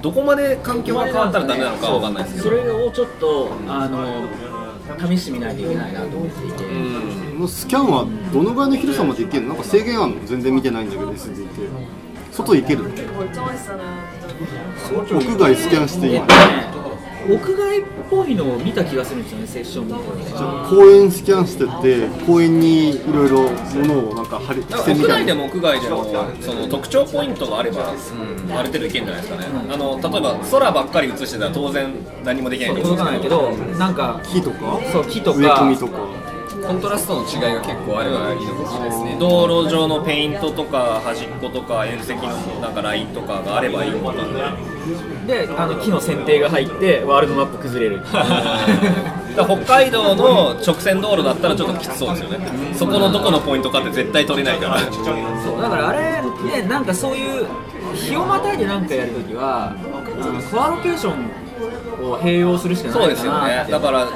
[0.01, 2.57] どこまで環境が変わったらダメなのかは分かんないですけど。
[2.57, 4.27] それをちょっとあの
[5.07, 7.35] 試してみないといけないなと思っていて、うん。
[7.35, 9.49] このスキャンはどのぐらいの広さまでいけるの？
[9.51, 11.69] なんか制限あるの全然見てないんだけど SD って
[12.33, 12.89] 外行けるの？
[12.89, 12.97] 屋
[15.37, 16.80] 外スキャンして今えっとね
[17.29, 19.93] 屋外っぽいのを見た気がするんですよねセッション見
[20.25, 20.33] て。
[20.33, 25.15] て公園スキャンしてって公園にいろいろ物をなんか貼り付箋みたいな。
[25.15, 26.05] 屋内でも屋外でも
[26.41, 31.93] その特徴ポイントがあれば、ある程度いけるんじゃないですかね、あの例えば空ばっかり映してたら当然
[32.25, 34.81] 何もできないんです届かないけどなんか木とか？
[34.93, 35.99] そう木とか植え込みとか
[36.71, 39.17] コントラストの違いが結構あればいいのかもしれないですね。
[39.19, 42.23] 道路上のペイントとか端っことか縁石の
[42.61, 44.57] なんかラインとかがあればいいのかな。
[45.27, 48.03] であの木の剪定が入ってワールドマップ崩れる。
[49.35, 52.39] 北海道の直線道路だったらちょっときつそうですよね。
[52.73, 54.79] そこのどこのポイントかって絶対取れないから。
[54.79, 56.23] そうだからあれ
[56.63, 57.47] ねなんかそういう
[57.95, 59.75] 日をまたいでなんかやるときは
[60.53, 61.40] コアロケーション
[62.01, 63.67] を併用するしかないかそうですよね。
[63.71, 64.09] だから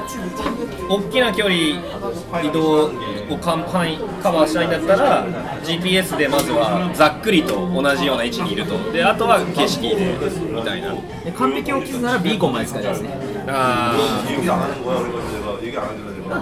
[0.89, 2.91] 大きな距離移動を
[3.39, 5.27] かん範囲カバーしたいんだったら
[5.63, 8.93] GPS でまずはざっくりと同じような位置にいると。
[8.93, 10.17] であとは景色で
[10.53, 10.95] みたいな。
[11.25, 14.49] で完璧を期すならビーコンまで使いたいですねあー。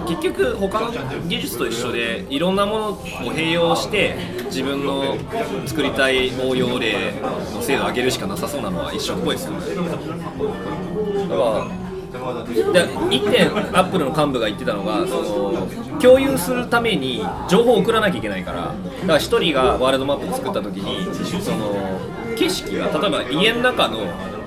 [0.07, 0.91] 結局他の
[1.27, 5.17] 技術と一緒でいろんなものを併用して自分の
[5.65, 9.59] 作りたい応用例の精度を上げるしかなさそうなのは一緒っぽいですよね。
[9.75, 11.67] だか
[12.13, 15.67] らで1点アップルの幹部が言ってたのがその
[15.99, 18.57] 共有するために情報を送らなきゃいけないから。
[18.61, 21.99] だから1人がワールドマップを作った時にその
[22.37, 23.99] 景色が例えば家の中の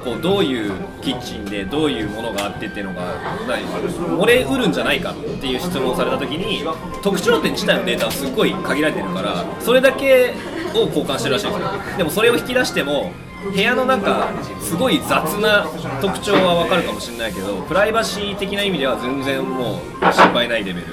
[0.06, 0.70] こうどういう
[1.02, 6.62] キッチンでどういうものがあってっていうのが漏れうるんじゃないかっていう質問をされた時に
[7.02, 10.32] 特徴点自体のデータはすごい限られてるからそれだけ
[10.74, 13.10] を交換してるらしいんですよでもそれを引き出しても
[13.52, 15.66] 部屋の中すごい雑な
[16.00, 20.86] 特徴は分かるかもしれないけどプライバシー的な意味では全然もう心配ないレベル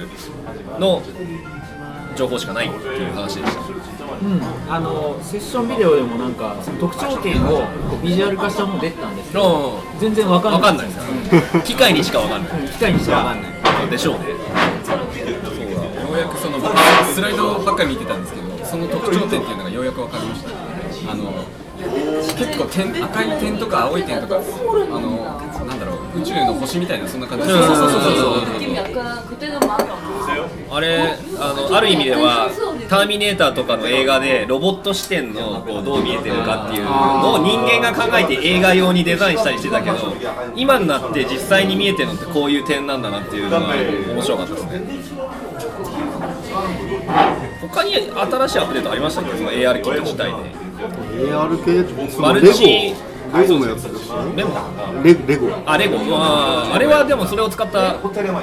[0.80, 1.04] の
[2.16, 3.83] 情報しかないっていう話でした。
[4.24, 4.42] うん、
[4.74, 7.58] あのセッションビデオでもなんかその特徴点を
[7.90, 10.62] こうビジュアル化したもの出てたんですけど全然わかんない。
[10.62, 11.62] 分かんないですよ。
[11.64, 12.62] 機械にしか分かんない。
[12.62, 12.68] うん。
[12.68, 13.54] 機械にしてわかんない。
[13.90, 14.30] でしょうね。
[14.30, 14.36] よ
[16.14, 16.78] うやくその僕
[17.14, 20.50] スライドばっかり見てたんですけどその特徴点っていうのがようやく分かりました。
[21.12, 21.34] あの
[22.38, 27.46] 結構点赤い点とか青い点とかあのなんだろう宇宙の星みたいなそんな感じ。
[27.46, 28.04] そうそうそうそう
[30.72, 30.98] あれ
[31.40, 32.50] あのある意味では
[32.90, 39.98] 「ターミネーター」とかの映画でロボット視点のこうどう見えてるかっていうのを人間が考えて映画用にデザインしたりしてたけど
[40.56, 44.82] 今になって実際に見えてるのってこういう点なんだなっていうのが面白かったですね。
[47.62, 49.38] 他に新しいアップデートありましたっけ？
[49.38, 50.63] その AR キット自体で。
[50.90, 52.66] AR 系そマのレゴルチ
[53.36, 55.50] レゴのやつですかレモンレレゴ。
[55.66, 55.98] あレゴ。
[56.16, 57.94] あーあれはでもそれを使った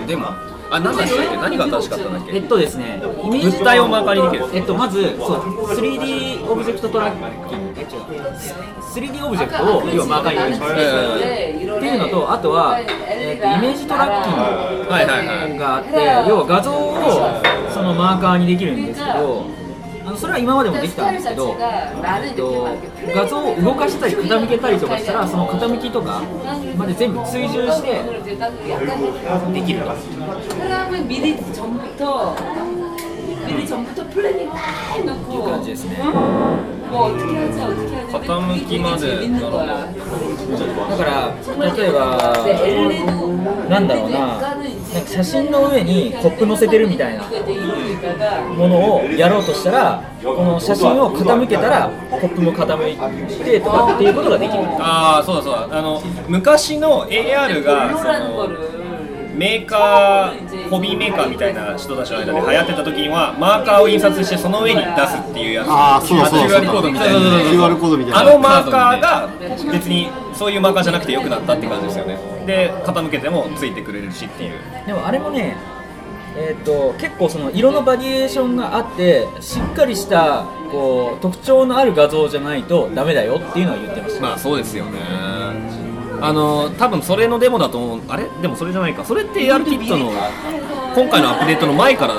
[0.06, 0.26] でも
[0.72, 2.36] あ何だったっけ何が新しかったんだっけ？
[2.36, 4.50] えっとですねイメージ物体をマーカーにできる。
[4.56, 5.40] えっとまずそう
[5.76, 7.80] 3D オブジェクトトラッキング。
[7.80, 7.88] え違う。
[9.10, 10.62] 3D オブジェクトを要はマーカーにでき
[11.70, 15.56] っていうのとあとは、えっとイメージトラッキングはいはいはい。
[15.58, 15.90] があって
[16.28, 19.44] 要は画像をそのマーカーにできるんですけど
[20.16, 22.68] それは今までもできたんですけど、えっと、
[23.14, 26.22] 画像を動かしたり傾けたりとかしたらその傾きとか
[26.76, 28.02] まで全部追従して
[29.52, 29.82] できる
[31.98, 32.36] と
[33.49, 35.97] 사람은 미리 전부터 미리 전부터 플래닝 막 いう 해놓고 感じですね
[36.91, 39.51] 뭐 어떻게 하지 어떻게 하지 근데 가다듬기 그게 되게 만에 재밌는 나눠.
[39.51, 39.65] 거야
[40.89, 41.35] だから
[41.75, 43.35] 例えば 엘리도
[43.69, 58.78] なんだろうななんか写真の上にコップ乗せてるみたいな 이제 이러다가 ものをやろうとしたらこの写真を傾けたらコップも傾いてとかっていうことができるああそうだそうだあの昔の AR がそ 이러라는 の 거를
[59.40, 65.66] メーカーホビーメーカーみたいな人たちの間で流行ってた時にはマーカーを印刷してその上に出すっていうやつ。
[65.70, 66.50] ああそうだそう。
[66.50, 67.14] だ QR コードみたいな。
[67.14, 68.20] そうそうそうそう QR コードみたいな。
[68.20, 69.30] あのマーカーが
[69.72, 72.18] 別にそういうマーカーじゃなくてよくなったって感じですよね。
[72.44, 74.60] で傾けてもついてくれるしっていう。
[74.86, 75.56] でもあれもね
[76.36, 85.39] えー、と結構その色のバリエーションがあってしっかりしたこう特徴のある画像じゃないとダメだよっていうのは言ってました、まあそうですよね
[86.20, 88.02] あの多分それのデモだと思う。
[88.08, 88.24] あれ？
[88.42, 89.04] でもそれじゃないか。
[89.04, 90.10] それって AR キットの
[90.94, 92.14] 今回のアップデートの前から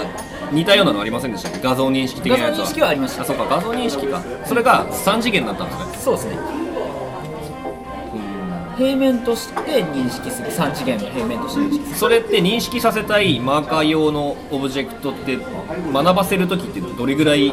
[0.51, 1.59] 似たようなのありませんでしたっけ？
[1.61, 2.63] 画像認識的なやつは。
[2.63, 3.21] 画像認識はありました。
[3.21, 3.45] あそうか。
[3.45, 4.21] 画像認識か。
[4.45, 6.03] それが3次元だったんですね。
[6.03, 6.37] そうですね。
[8.77, 10.47] 平面として認識する。
[10.49, 11.95] 3次元の平面として認識する。
[11.97, 15.37] それって認識させたいマーカー用のオブジェクトって
[15.93, 17.51] 学ばせる時ってどれぐらい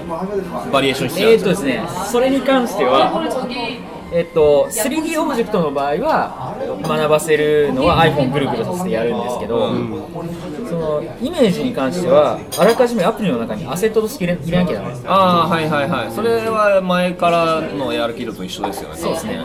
[0.73, 1.51] バリエーションしてるんですか？
[1.51, 3.11] え、っとですねそれに関しては
[4.11, 9.69] えっと、3D オブジェクトの場合は学ばせるのは iPhone ぐるぐるさせてやるんですけど、
[10.69, 14.89] そのイメージに関してはあらかじめアプリの中にアセットとして入れなきゃダメ。
[14.89, 16.11] ですああはいはいはい。
[16.11, 18.97] それは前からの AR キットと一緒ですよね。
[18.97, 19.41] そうですね。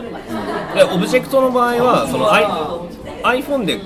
[0.76, 3.80] でオブジェクトの場合はその I iPhone で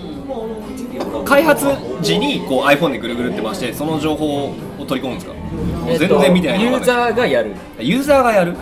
[1.25, 1.65] 開発
[2.01, 4.55] 時にこう iPhone でぐるぐるって回してその情報を
[4.87, 5.33] 取り込むんですか？
[5.33, 6.61] もう全然見てない。
[6.61, 7.55] ユーザーがやる。
[7.79, 8.55] ユーザーがやる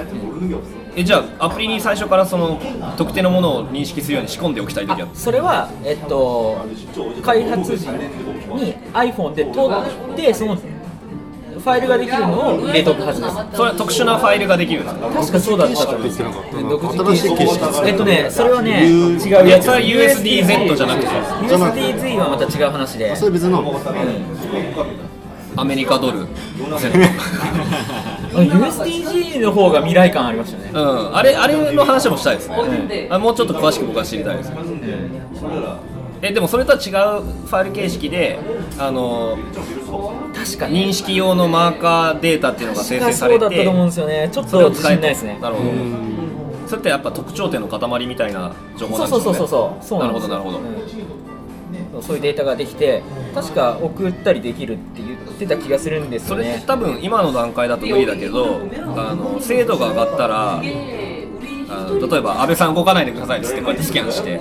[0.97, 2.59] えじゃあアプリに最初からその
[2.97, 5.07] 特定のものを認識するように仕込んでおきたい時は？
[5.13, 6.57] それは、えっと、
[7.23, 13.35] 開発時に iPhone で撮ってそのファイルができるのを入れとくはずです。
[13.57, 15.07] それは特殊なファイルができるんですか？
[15.09, 21.07] 確かそうだったと思いますできなかったな独自新しい形式えっとねそれはね違うやつそれは USDZ じゃなくて。
[21.07, 23.81] USDZ はまた違う話でそれ別なの
[25.57, 26.27] アメリカドル
[26.77, 26.91] Z
[28.43, 34.57] USDG の方が未来感ありましたね、うん、あれあれの話もしたいですね、うん、あもうちょっと詳しく僕は知りたいです、ね、
[36.21, 38.39] えでもそれとは違うファイル形式で
[38.77, 39.37] あの
[40.33, 44.29] 確か認識用のマーカーデータっていうのが生成されてそうだったと思うんですよね。
[44.31, 45.39] ちょっと自信ないですね。
[45.41, 45.71] なるほど。
[46.67, 49.23] それってやっぱ特徴点の塊みたいな情報なんですね。
[49.23, 49.99] そうそうそうそうそう。
[49.99, 50.65] なるほどなるほど、うん。
[52.01, 53.01] そういうデータができて
[53.33, 58.61] 確か送ったりできるって言ってた気がするんですよ、ね、それ多分今の段階だと無理だけど
[58.97, 64.37] あの精度が上がったらあの例えば安倍さん動かないでくださいっつってこうやってスキャンして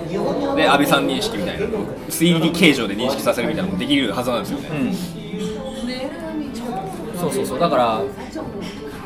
[0.55, 4.93] で安倍さん認識みたいな 3D 形状で認識させるみたいなのもできるはずなんですよね、うん、
[7.17, 7.59] そうそうそう。
[7.59, 8.01] だから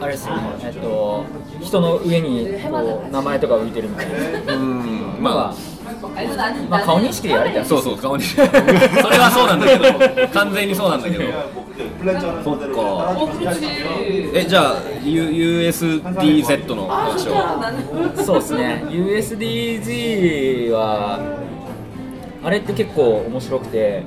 [0.02, 0.34] あれですね。
[0.64, 1.26] えっと
[1.62, 5.18] 人の上にこう名前とか浮いてるみたいなうん。
[5.20, 5.54] まあ
[6.70, 8.36] まあ、顔認識でやれたそうそう顔認識。
[9.02, 11.24] それはそうなんだけど完全にそうなんだけど。
[12.44, 13.18] そっか。
[14.34, 18.24] えじゃあ、U、USDZ の話を。
[18.24, 18.84] そうですね。
[18.90, 21.20] USDZ は
[22.44, 24.04] あれって結構面白くて、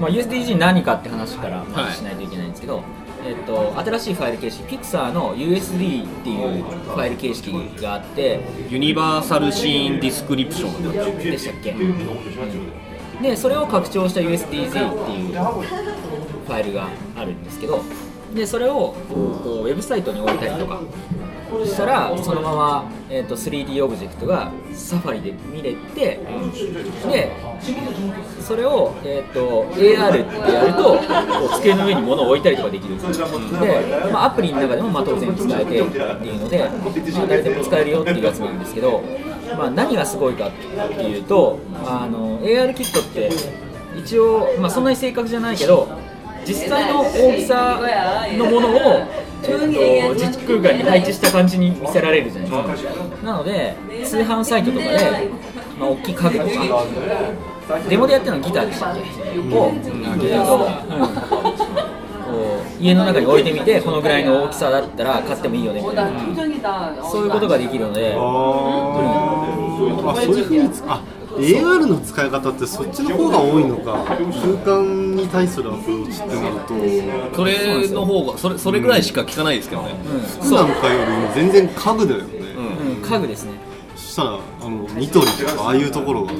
[0.00, 2.84] まあ、 USDZ 何かって話からしないといけないんですけど、はい
[3.26, 7.50] えっと新しいファイル形式 Pixar の USD っていうファイル形式
[7.82, 11.74] があって Universal Scene Description でしたっけ、
[13.20, 17.82] でそれを拡張した USDZ っていうファイルがあるんですけど
[18.32, 20.80] でそれをこうウェブサイトに置いたりとか
[21.50, 26.20] そしたらそのまま、えー、と 3D オブジェクトが Safari で見れて
[27.10, 27.32] で
[28.40, 32.94] それを、えー、と AR ってやるとこう机の上に物を置いたりとかできる。
[32.94, 39.02] んですよで、まあ、アプリの中でもまあ当然使えてっていうので、まあ、誰でも使えるよっていうやつなんですけど、
[39.56, 40.50] まあ、何がすごいかっ
[40.88, 43.30] ていうとあの AR キットって
[43.98, 45.88] 一応、まあ、そんなに正確じゃないけど
[46.46, 47.80] 実際の大きさ
[48.38, 49.00] のものを、
[49.46, 49.52] と、
[50.14, 52.90] 自治空間に配置した感じに見せられるじゃないですか。
[53.24, 53.74] なので
[54.04, 55.30] 通販サイトとかで、
[55.78, 56.50] まあ、大きい家具とか
[57.88, 59.00] デモでやってるのギターでしたっけ？
[59.56, 59.82] を、うん。
[62.80, 66.12] 家の中に置いてみてこのぐらいの大きさだったら買ってもいいよねみたい
[66.60, 68.14] な、そういうことができるので、
[70.50, 71.02] にあ
[71.38, 74.04] AR の使い方ってそっちの方が多いのか。
[74.64, 76.56] 空間に対するアプローチってなる
[77.30, 77.36] と。
[77.36, 79.94] それの方がそれそれぐらいしか聞かないですけどね、
[80.42, 82.26] 普段かよりも全然家具だよね、
[83.00, 83.52] うん、家具ですね。
[83.94, 86.32] そしたらあのニトリとかああいうところが。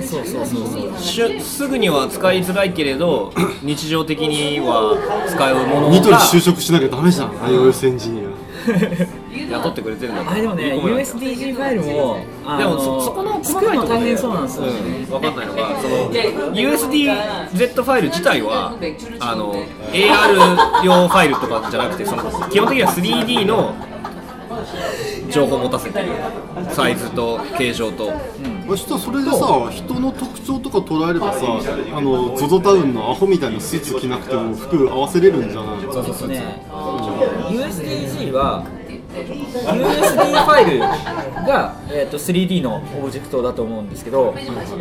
[0.00, 0.98] そうそうそうそう。
[0.98, 3.32] しゅすぐには使いづらいけれど
[3.62, 4.96] 日常的には
[5.28, 7.30] 使うものニトリが就職しなきゃダメじゃん。
[7.30, 8.42] iOS エンジニア
[9.52, 18.76] 雇ってくれてるんだあれでもね USDG ファイルもあでもそそこの細作るのかいとこそうなんですよね、うん、分かんないのがその USDZ ファイル自体は
[19.20, 19.54] あの
[19.92, 23.74] AR 用ファイルとかじゃなくてその基本的には 3D の
[25.30, 26.08] 情報を持たせてる。
[26.70, 28.12] サイズと形状と。
[28.68, 36.60] そしたらそれでさ人の特徴とか捉えればさあの ZOZO タウンのアホみたいなスーツ着なくても服合わせれるんじゃないそうですね。
[37.50, 38.64] USDG は
[39.12, 44.34] USD ファイルが、えー、と 3D のオブジェクトだと思うんですけど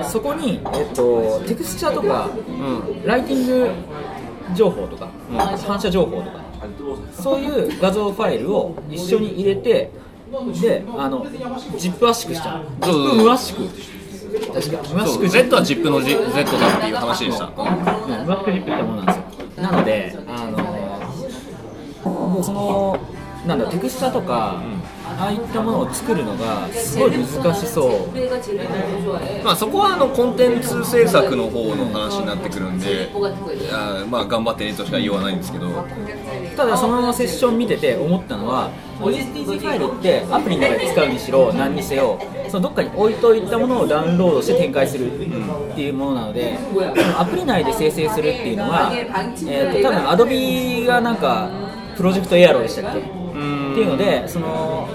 [0.10, 2.30] そこに、えー、とテクスチャとか、
[3.06, 3.70] ライティング
[4.56, 5.10] 情報とか、
[5.68, 6.42] 反射情報とか
[7.14, 9.92] そういう画像ファイルを一緒に入れて
[10.62, 11.26] であの
[11.78, 12.66] ジップ圧縮しちゃう。
[12.86, 13.68] ジップ無圧縮
[14.54, 17.62] 確か無圧縮 Z は ZIP の Z だっていう話でした、うん、ブ
[18.32, 19.24] ラックジップってものなんですよ。
[19.62, 20.58] なのであの
[22.06, 22.98] もうその
[23.46, 24.62] なんだテクスチャとか、
[25.18, 29.44] ああいったものを作るのがすごい難しそう。
[29.44, 33.10] まあそこはあのコンテンツ制作の方の話になってくるんで
[33.72, 35.68] あまあ頑張ってねとしか言わないんですけど。
[36.56, 38.70] ただそのままセッション見てて思ったのは
[39.02, 42.20] オジティジファイルってアプリの中で使うにしろ何にせよ
[42.50, 46.58] そのどっかに置いといたものをダウンロードして展開するっていうものなので、
[47.18, 51.50] アプリ内で生成するっていうのは、えー、と多分 Adobe がなんか
[51.96, 53.20] プロジェクトエアロでしたっけ？
[53.80, 54.88] いうのでその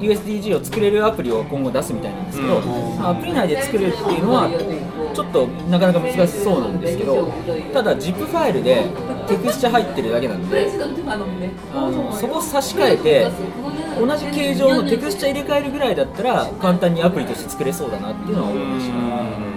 [0.00, 4.50] USDG を作れるアプリを今後出すみたいなんですけど、うん、アプリ内で作るっていうのは
[5.14, 7.32] ちょっとなかなか難しそうなんですけど
[7.72, 8.84] ただ ZIP ファイルで
[9.26, 10.70] テクスチャ入ってるだけなんで
[11.08, 13.30] あのそこ差し替えて
[13.98, 19.56] 同じ形状のテクスチャ入れ替えるぐらいだったら簡単にアプリとして作れそうだなっていうのは思いました。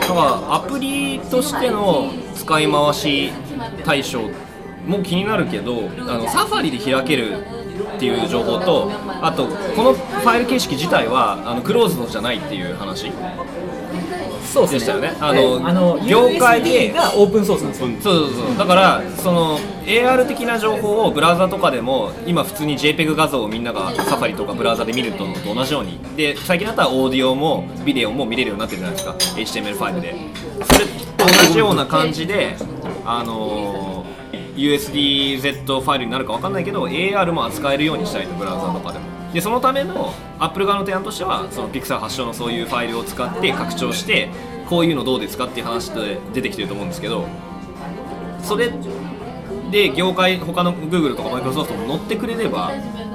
[0.00, 3.32] だからアプリとしての使い回し
[3.84, 4.20] 対象
[4.86, 7.36] も気になるけどあのサファリで開ける
[7.96, 8.90] っていう情報と
[9.22, 13.12] あとこのファイル形式自体はあのクローズドじゃないっていう話。
[14.52, 15.16] そうでしたよね。
[15.20, 17.88] あのあの業界でがオープンソースなんですよ。
[18.02, 18.58] そうそうそう。
[18.58, 26.00] だからその AR 的な情報をブラウザとかでも今普通に JPEG 画像をみんながサファリとかブラウザで見るのと同じように。
[26.16, 29.60] で最近だったらオーディオもビデオも見れるようになってるじゃないですか。
[29.60, 30.16] HTML ファイルで。
[30.64, 32.56] それと同じような感じで
[33.04, 34.09] あのー
[34.60, 39.20] USDZ ファイルになるか分かんないけど AR も扱えるようにしたいとブラウザとかでも。
[39.32, 44.28] でそのための Apple 側の提案としてはその Pixar 発祥のそういうファイルを使って拡張して
[44.68, 47.26] こういうのどうですかっていう話で出てきてると思うんですけど
[48.42, 48.72] それ
[49.70, 52.72] で業界他の Google とか Microsoft も乗ってくれれば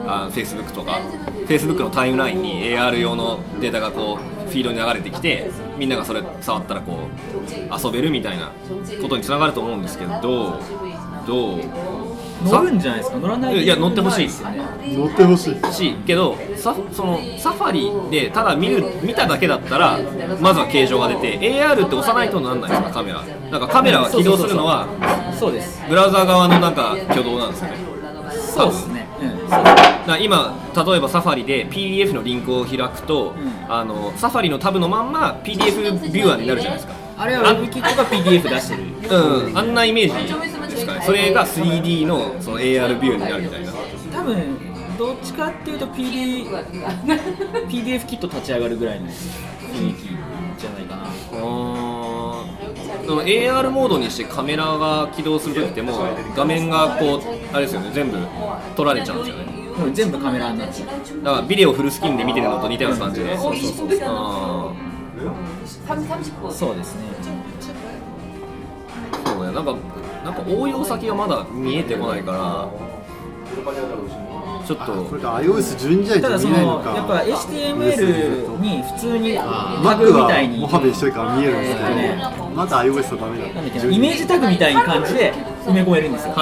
[0.07, 1.01] あ Facebook とか
[1.47, 8.53] Facebook のタイムラインに AR 用のデータがこうフィードに流れてきてみんながそれ触ったらこう遊べるみたいな
[9.01, 10.59] ことにつながると思うんですけど
[11.25, 11.69] どうどう
[12.43, 13.17] 乗るんじゃないですか？
[13.17, 14.27] 乗らないいや乗ってほしい。
[14.27, 14.61] ですよね
[14.97, 15.73] 乗ってほしい。
[15.73, 19.97] しけどサそのサファリでただ見る見ただけだったら
[20.39, 22.89] まずは形状が出て AR って押さないとなんないですか？
[22.91, 23.23] カメラ。
[23.51, 24.87] なんかカメラが起動するのは
[25.39, 25.81] そうです。
[25.89, 27.77] ブラウザー側のなんか挙動なんですよね？
[28.53, 29.07] そうですね。
[29.21, 29.35] うん
[30.05, 33.65] だ今例えばサファリで PDF のリンクを開くと、ん。
[33.67, 36.93] あのサファリのタブのまんま PDF ビューアーになるじゃないですか。
[37.17, 38.83] あれは WebKit が PDF 出してる。
[39.17, 40.33] うん、あんなイメージ
[40.85, 41.05] ですかね。
[41.05, 43.71] それが 3D のその AR ビューになるみたいな。
[44.13, 44.57] 多分
[44.97, 46.47] どっちかっていうと PD
[47.67, 50.07] PDF キット立ち上がるぐらいの雰囲気
[50.57, 51.03] じゃないかな。
[51.03, 53.05] あー。
[53.05, 55.95] でも AR モードにしてカメラが起動する時ってもう
[56.35, 57.21] 画面がこう
[57.55, 57.91] あれですよね。
[57.93, 58.17] 全部
[58.75, 59.45] 撮られちゃうんですよね。
[59.77, 61.23] もう全部カメラになっちゃう。
[61.23, 64.71] だからビデオフルスクリーンで見てるのと似たような感じでそうそうそうあ
[65.87, 66.51] 30分。
[66.51, 67.01] そうですね。
[69.25, 69.53] ーそうね。
[69.53, 69.75] なんか
[70.25, 72.67] なんか応用先がまだ見えてこないから
[74.65, 75.03] ちょっと。
[75.03, 76.93] これが iOS 順次じゃないか。
[76.95, 80.57] やっぱ HTML に普通にタグみたいに。
[80.57, 83.85] モハベ一緒から見えるんですけど、まだ iOS はダメだ。
[83.85, 85.31] イメージタグみたいに感じで
[85.67, 86.41] 埋め込めるんですよ、だ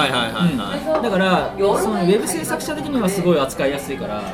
[1.10, 4.24] からそのウェブ制作者的にはすごい扱いやすいから、うん、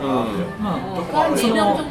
[0.63, 1.83] まあそのフ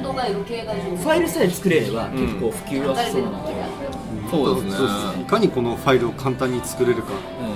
[1.09, 3.49] ァイルさえ作れれば結構普及はしそうなの、う
[3.85, 3.99] ん
[4.29, 4.77] そうです
[5.17, 5.21] ね。
[5.21, 7.48] いかにこのファイルを簡単に作れるか、うん。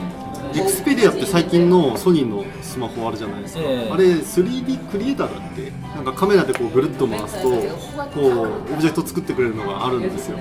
[0.56, 3.92] Xperia って最近のソニーのスマホあるじゃないですか、ええ。
[3.92, 10.38] あれ 3D クリエイターだっけなんかカメラでこうぐるっと回すとこうオブジェクト作ってくれるのがあるんですよ。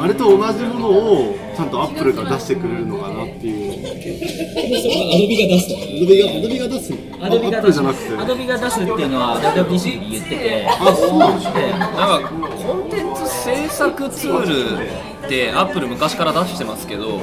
[0.00, 3.72] あれと同じものをちゃんとアップルが出してくれるのかなっていう。
[3.72, 7.80] アドビが出すアドビがアドビが出すのアドビが出す
[8.18, 10.66] アドビが出すっていうのは WWDC に言ってて。
[10.68, 17.20] あそうなんですでなんかコンテンツ制作ツールってアップル昔から出してますけど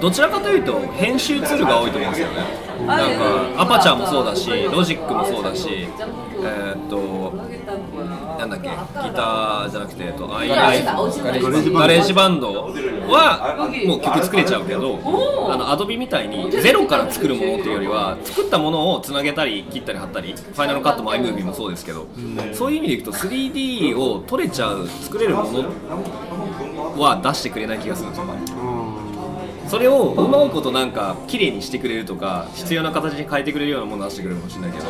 [0.00, 2.34] どちらかというと編集ツールが多いと思うんですよね。
[2.86, 2.98] なん
[3.54, 5.88] かアパチャーもそうだしロジックもそうだし
[6.42, 7.32] えーっと
[8.40, 8.68] なんだっけ？
[8.68, 8.74] ギ
[9.14, 10.86] ターじゃなくて、えっと、 iLife。
[11.74, 12.70] GarageBand。
[13.10, 14.98] はもう曲作れちゃうけど
[15.50, 22.06] あのアドビみたいにゼロから作るものっていうよりは作ったものをつなげたり切ったり貼ったりファイナルカットも iMovie もそうですけど
[22.52, 25.64] そういう意味でいくと 3D を撮れちゃう作れるもの
[27.00, 28.32] は出してくれない気がするんですよね
[29.68, 34.84] それをうまいことなんか綺麗にしてくれるとか必要な形に変えてくれるようなものを出してくれるかもしれないけど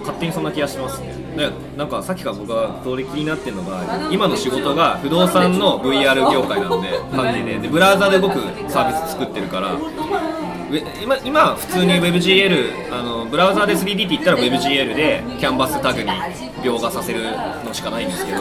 [0.00, 1.20] 勝手にそんな気がしますね。
[1.36, 9.76] でなんかさっきから僕は通り気になってるのが今の仕事が不動産の VR 業界なので感じででブラウザで動くサービス作ってるから
[11.02, 16.08] 今今普通に WebGL あのブラウザで 3D って言ったら WebGL でキャンバスタグに
[16.62, 17.22] 描画させる
[17.64, 18.40] のしかないんですけど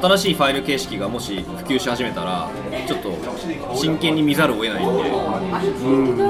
[0.00, 2.48] 新しいファイル形式がもし普及し始めたら
[2.86, 3.12] ちょっと
[3.74, 4.88] 真剣に見ざるを得ないん
[6.16, 6.24] で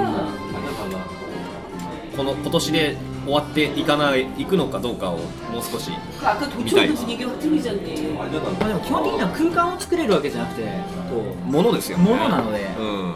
[2.16, 5.91] この今年で終わっていかないいくのかどうかをもう少し
[6.23, 10.63] 아까 도초도 분위기가 틀리잖네 まあ、でも基本的には空間を作れるわけじゃなくて
[11.09, 13.13] こうものですよねものなのでうん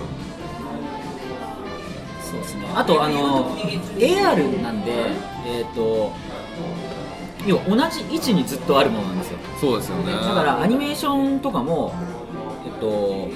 [2.21, 3.55] そうですねあとあの
[3.97, 4.91] AR なんで
[5.45, 6.11] えっ、と
[7.45, 11.93] 要は同じ位置にずっとあるものなんですよそうですよねだからアニメーションとかも
[12.65, 13.29] えっと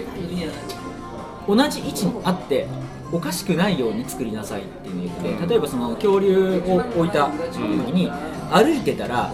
[1.47, 2.67] 同じ位置にあって
[3.12, 8.10] おかしくないように作りなさいっていうのを言って例えばその恐竜を置いた時に
[8.50, 9.30] 歩いてたら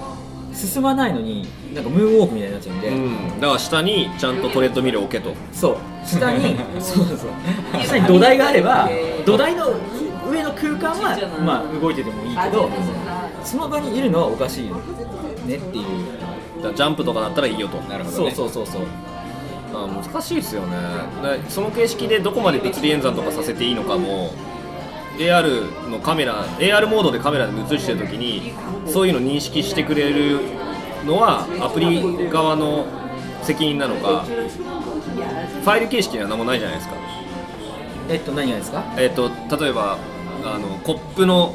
[0.53, 2.95] 進まないのになんかムーンウォークみたいになっちゃうんで、う
[3.37, 5.33] ん、だから下にちゃんとトレッドミルを置けと。
[5.53, 5.77] そう。
[6.05, 7.19] 下に そうそう
[7.85, 8.89] 下に土台があれば
[9.25, 9.67] 土台の
[10.29, 12.69] 上の空間はまあ動いててもいいけど
[13.45, 14.77] その場にいるのはおかしいよ
[15.47, 15.85] ねっていう。
[16.75, 17.77] ジャンプとかだったらいいよと。
[17.89, 18.83] なるほそうそうそうそう
[19.75, 20.77] あ難しいですよね。
[21.49, 24.31] その形式でどこまで物理演算とかさせていいのかも
[25.19, 28.53] AR のカメラ AR モードでカメラで映してる時に
[28.87, 30.39] そういうの認識してくれる
[31.05, 32.87] のはアプリ側の
[33.43, 36.95] 責任なのかファイル形式には何もないじゃないですか。
[38.11, 38.85] えっと何がですか？
[38.97, 39.99] えっと例えば
[40.45, 41.55] あのコップの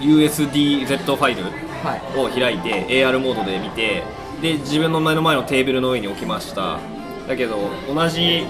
[0.00, 1.42] USDZ ファイル
[1.82, 2.18] はい。
[2.18, 4.02] を開いて AR モードで見て
[4.42, 6.78] で自分の目の前のテーブルの上に置きました。
[7.26, 7.58] だけど
[7.92, 8.46] 同じ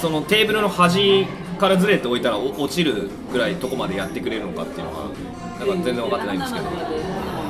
[0.00, 1.26] そのテーブルの端
[1.58, 5.08] からずれておいたらお落ちるぐらいとこまでやってくれるのかっていうのは
[5.58, 6.66] なんか全然分かってないんですけど。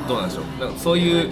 [0.07, 0.61] どうなんでしょう？
[0.61, 1.29] なんかそういう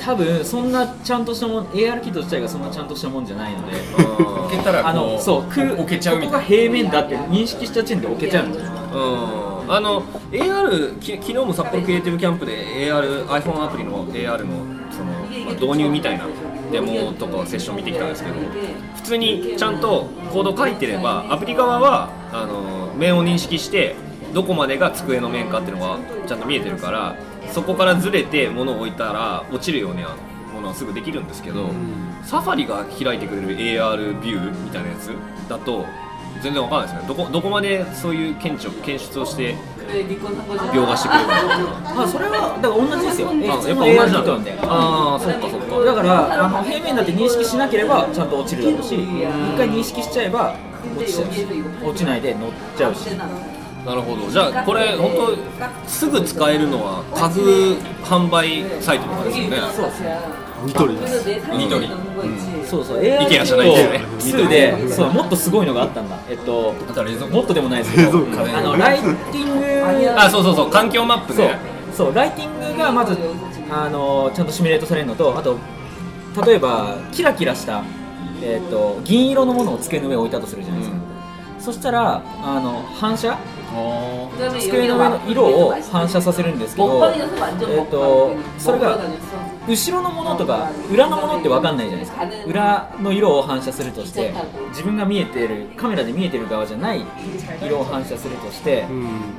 [0.00, 9.72] 多分そんなちゃんとしたもん AR キット自体がそんなちゃんとしたもんじゃないのでうん置けたらあのそう空置けちゃうみここが平面だって認識した時点で置けちゃうんですようん。
[9.72, 12.56] あの AR き昨日も札幌クリエイティブキャンプで
[12.90, 15.12] AR iPhone アプリの AR のその、
[15.44, 16.26] まあ導入みたいな
[16.70, 18.36] デモとかセッション見てきたんですけど
[18.96, 23.96] 普通にちゃんとコード書いてればアプリ側はあの面を認識して
[24.34, 27.16] どこまでが机の面かっていうのがちゃんと見えてるから
[27.50, 30.14] そこからずれて物を置いたら落ちるような
[30.52, 31.70] ものはすぐできるんですけど、
[32.22, 35.10] サファリが開いてくれる AR ビューみたいなやつ
[35.48, 35.86] だと
[36.42, 37.08] 全然わかんないですね。
[37.08, 39.56] どこどこまでそういう検知を検出をして
[40.72, 41.26] 描画してくれる
[41.64, 41.76] の？
[41.82, 43.30] かまあそれはだから同じですよ。
[43.32, 43.86] えあ普通の？
[43.86, 44.12] やっぱ同じ AR なんだ。
[44.12, 45.84] キットなんでああそっかそっか。
[45.84, 49.06] だからあの平面だって認識しなければちゃんと落ちるだろうし一
[49.56, 50.54] 回認識しちゃえば
[50.96, 51.46] 落ちちゃうし
[51.82, 53.06] 落ちないで乗っちゃうし。
[53.84, 54.28] なるほど。
[54.30, 59.56] じゃあこれ本当すぐ使えるのは家具販売サイトとかですよね。
[59.74, 60.18] そうですね
[60.64, 61.28] ニトリです。
[61.28, 61.88] ニトリ
[62.66, 64.00] そうそう AR イケアじゃないですね。
[64.18, 66.18] キット2でそうもっとすごいのがあったんだ。
[66.28, 68.18] えっともっとでもないですけど。
[68.18, 70.20] あのライティング。
[70.20, 71.46] あそうそうそう環境マップそう。
[71.46, 73.16] ねそうライティングがまず
[73.70, 75.58] あのちゃんとシミュレートされるのとあと
[76.46, 77.84] 例えばキラキラした、
[78.42, 80.98] えー、と銀色のものを机の上に置いたとするじゃないですか、
[81.58, 83.36] そしたらあの反射？
[84.58, 88.98] 机の上の色を反射させるんですけど、えー、とそれが
[89.68, 92.24] 後ろのものとか裏のものって分かんないじゃないですか。
[92.46, 94.32] 裏の色を反射するとして
[94.70, 97.04] 自分が見えてるカメラで見えてる側じゃない
[97.62, 98.86] 色を反射するとして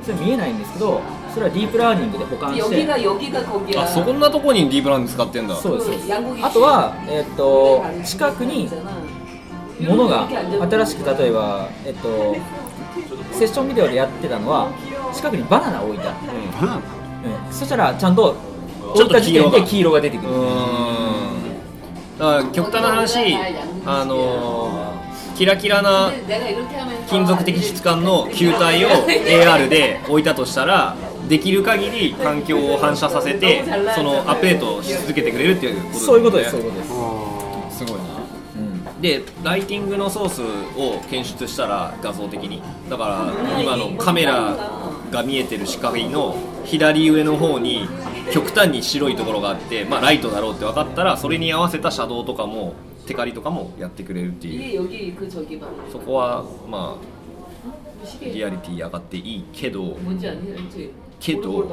[0.02, 1.00] それ見えないんですけど
[1.32, 2.92] それはディープラーニングで保管して
[3.78, 5.56] あそんなとこにディープラーニング使ってんだ。
[5.56, 8.68] そうですあとは、えっ、ー、と近くに
[9.80, 12.36] ものが新しく例えば、えっ、ー、と、
[13.32, 14.70] セッションビデオでやってたのは
[15.12, 18.36] 近くにバナナを置いた、うん、うん、そしたらちゃんと
[18.94, 20.02] ちょっと時点で黄色が。
[20.02, 20.32] 出てくる。
[22.18, 23.34] だから極端な話
[23.86, 26.12] あのー、キラキラな
[27.08, 30.96] 金属的質感の球体を AR で置いたとしたら
[31.28, 33.64] できる限り環境を反射させて
[33.94, 36.88] そのアップデートし続けてくれるっていうことそういうことですううことです。
[37.78, 38.02] すごいな、
[38.56, 40.42] うん、でライティングのソース
[40.78, 42.62] を検出したら画像的に。
[42.90, 44.56] だから今のカメラ
[45.10, 47.88] が見えてる視界の左上の方に
[48.32, 52.74] 極端に白いところがあって、まあ、ライトだろうって分かったらそれに合わせたシャドウとかも
[53.06, 54.82] テカリとかもやってくれるっていう。
[55.90, 57.22] そこはまあ
[58.20, 59.96] リアリティ上がっていいけど
[61.20, 61.68] けど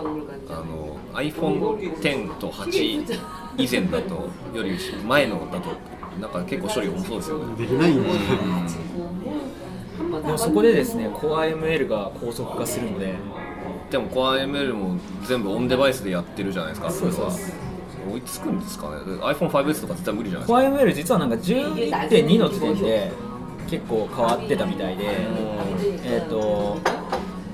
[0.48, 3.20] あの iPhone10 と8
[3.58, 4.78] 以前だとより
[5.08, 5.72] 前のだと
[6.20, 7.56] なんか結構処理重そうですよね。
[7.56, 8.14] できないんで、う
[10.20, 13.16] ん、でもそこでですね CoreML が高速化するので
[13.90, 17.32] でも CoreML も全部オンデバイスでやってるじゃないですかそうそう。
[18.12, 23.12] 追いつくんですかね？iPhone5S とか絶対無理じゃないですか？CoreML 実はなんか10.2の時点で
[23.70, 26.78] 結構変わってたみたいでえっ、ー、と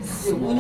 [0.04, 0.54] そのフ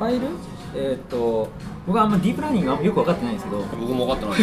[0.00, 0.26] ァイル？
[0.74, 1.48] えっ、ー、と
[1.86, 4.38] 僕はあんまディープラーニングよく分かってないんですけど僕も分かってない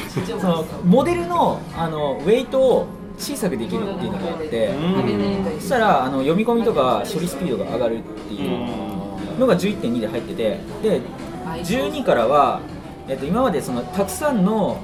[0.40, 2.86] そのモデルのあのウェイトを
[3.18, 4.74] 小さくできるっていうのがあって
[5.58, 11.00] そしたらあの読み込みとか処理スピードが上がるっていうのが11.2で入っててで
[11.64, 12.60] 12からは、
[13.08, 14.80] えっと今までそのたくさんの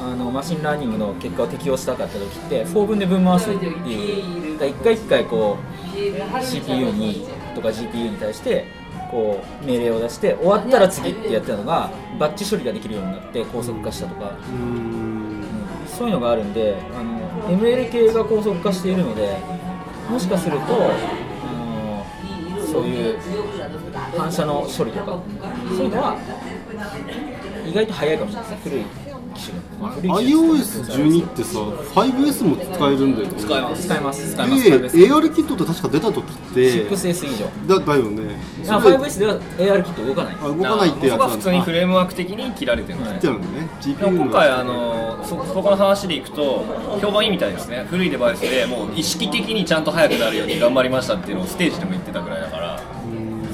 [0.00, 4.52] あの machine learning の結果を適用したかった時って for 文でぶん回すっていう。
[4.66, 5.58] 一回一回こ
[5.94, 8.66] う CPU にとか GPU に対して
[9.10, 14.32] こう命令を出して終わったら次ってやってたのがバッチ処理ができるようになって高速化したとか、
[15.96, 17.18] そういうのがあるんであの
[17.58, 19.36] ML 系が高速化しているので
[20.10, 22.04] もしかするとあの
[22.66, 23.18] そういう
[24.16, 25.22] 反射の処理とか
[25.76, 26.16] そういうのは
[27.66, 28.70] 意外と早いかもしれないですね。
[28.70, 28.84] 古い
[29.32, 33.34] 機種が古い機種 iOS12 ってさ 5S も使えるんだよね。
[33.38, 34.70] 使えます使えます使えます。
[34.70, 38.40] で AR キットって確か出た時って 6S 以上だだよね。
[38.68, 40.36] あそれ 5S では AR キット動かない。
[40.40, 43.68] あ動かないってやつそこは普通にフレレームワーク的に切られてるんですねてあるのね。
[43.80, 46.64] GPU でもの今回あのそそこの話でいくと
[47.00, 47.84] 評判いいみたいですね。
[47.90, 52.71] 古いデバイスでもう意識的にちゃんと速くなるように頑張りましたっていうのをステージでも言ってたぐらいだから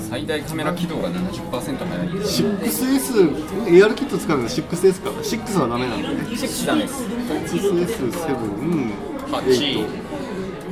[0.09, 2.09] 最大カメラ起動が70%早い。
[2.09, 5.11] 6S AR キット使うのは 6S か。
[5.11, 6.15] 6はダメなんだね。
[6.31, 7.05] 6ダメです。
[7.05, 9.87] 6S7 8 8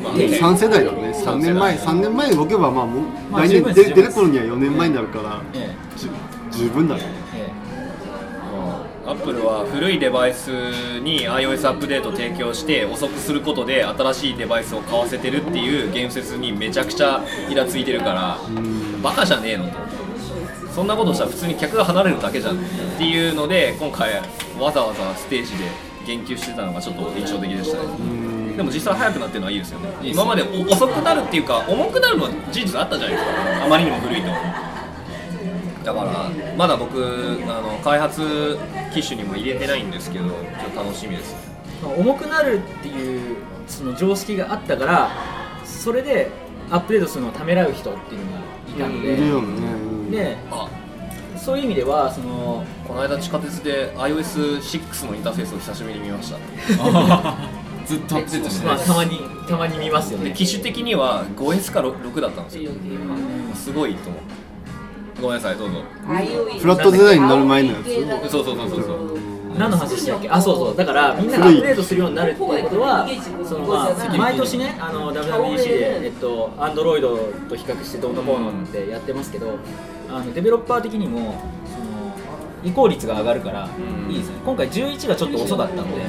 [0.02, 1.12] まあええ3世代だね。
[1.12, 1.76] 3年前。
[1.76, 5.42] 3年前動けばまあもうまあ来年で出る頃には4年前になるから
[6.50, 7.02] 十分だね
[9.06, 10.48] ええアップルは古いデバイス
[11.00, 18.38] に iOS アップデートを提供して遅くすることで新しいデバイスを買わせてるっていう言説にめちゃくちゃイラついてるから
[19.02, 19.72] バカじゃねえのと。
[20.74, 22.58] そんなことしたら普通に客が離れるだけじゃんっ
[22.98, 24.14] ていうので今回
[24.58, 25.64] わざわざステージで
[26.06, 28.56] 言及してたのがちょっと印象的でしたね。
[28.56, 29.88] でも実際速くなってるのはいいですよね。
[30.02, 33.64] 今までお遅くなるっていうか重くなるのは事実あったじゃないですか。
[33.64, 34.65] あまりにも古いと
[35.86, 36.98] だからまだ僕
[37.46, 38.58] あの開発
[38.92, 41.32] 機種にも入れてないんですけどちょっと楽しみです。
[41.32, 41.56] ね
[41.96, 43.36] 重くなるっていう
[43.68, 45.10] その常識があったから
[45.64, 46.28] それで
[46.70, 49.52] アップデートするのをためらう人っていうのがいたので、いるよね、う
[50.08, 50.68] んであ。
[51.36, 56.38] そういう意味ではそのこの間地下鉄で iOS6 のインターフェースを久しぶりに見ました。
[57.86, 60.30] ずっとアップデートしてまあたまにたまに見ますよね。
[60.30, 62.72] で機種的には 5S か 6, だったんですよ。
[63.54, 64.22] すごいと思う
[65.20, 65.82] ごめんなさいどうぞ。
[66.60, 69.18] フラットデザインになる前のやつそうそうそうそうそう。
[69.58, 70.28] 何の話したっけ？
[70.28, 70.76] あそうそう。
[70.76, 73.08] だからみんながアップデートするようになるっていうことは
[73.48, 77.00] そのまあ毎年ねあの WWDC でえっと Android
[77.48, 79.58] と比較してどうのこうのってやってますけど
[80.10, 82.14] あのデベロッパー的にもその
[82.62, 83.68] 移行率が上がるから
[84.08, 84.36] いいですね。
[84.44, 86.04] 今回11がちょっと遅かったので。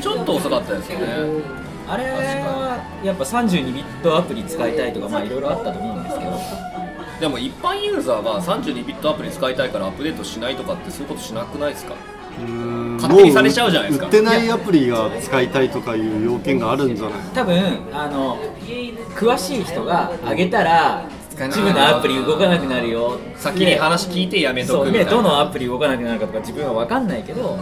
[0.00, 1.06] ちょっと遅かったですよね。
[1.88, 6.30] あれはやっぱ32ビットアプリ使いたいとかまあいろいろあったと思うんですけど
[7.20, 11.94] でも一般ユーザーが32ビットアプリ使いたいからアップデートしないとかってそういうことしなくないですか？
[12.40, 12.96] うん。
[12.96, 14.06] 勝手にされちゃうじゃないですか。
[14.06, 17.20] も売ってないアプリが使いたいとかいう要件があるんじゃない？
[17.34, 17.60] 多分
[17.92, 18.38] あの
[19.14, 21.04] 詳しい人が上げたら
[21.34, 25.10] 一部のアプリ動かなくなるよ先に話聞いてやめとくみたいな。
[25.10, 27.58] どのアプリ動かなくなるかとか自分は分かんないけど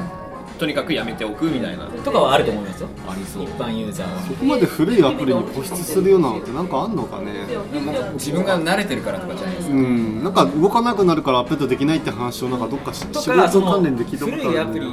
[0.58, 1.86] とにかくやめておくみたいな。
[1.86, 2.88] とかはあると思いますよ。
[3.08, 3.44] ありそう。
[3.44, 4.22] 一般ユーザーは。
[4.22, 7.46] そこまで古いアプリに固執するようなのってなんかあんのかね。
[8.14, 9.74] 自分が慣れてるからとかじゃないですか。
[9.74, 10.24] うん。
[10.24, 13.22] なんか動かなくなるからアップデートできないって話をなんかどっか仕事
[13.62, 14.42] 関連で聞いたことある。
[14.44, 14.86] 古いアプリ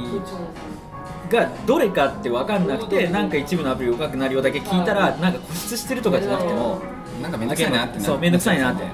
[1.28, 6.80] がどれかって分かんなくてなんか一部のアプリ動かなくなるようだけ聞いたらなんか固執してるとかじゃなくても
[7.20, 8.84] なんかめんどくさいなってなそうめんどくさいなって。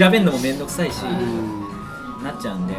[0.00, 2.22] 調べるのもめんどくさいしうん。
[2.22, 2.74] なっちゃうんで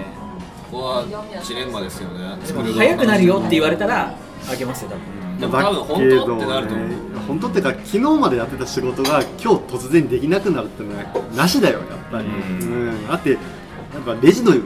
[0.71, 1.05] ここは
[1.43, 2.37] ジレンマですよね。
[2.73, 4.15] 早くなるよって言われたら
[4.49, 5.39] あげますよ多分。
[5.39, 6.87] でも多分本当ってなると思う。
[6.87, 11.03] だけどね本当ってか昨日までやってた仕事が今日突然できなくなるってのは
[11.35, 13.07] なしだよやっぱり、うん。
[13.07, 13.39] だってやっ
[14.05, 14.59] ぱレジのあの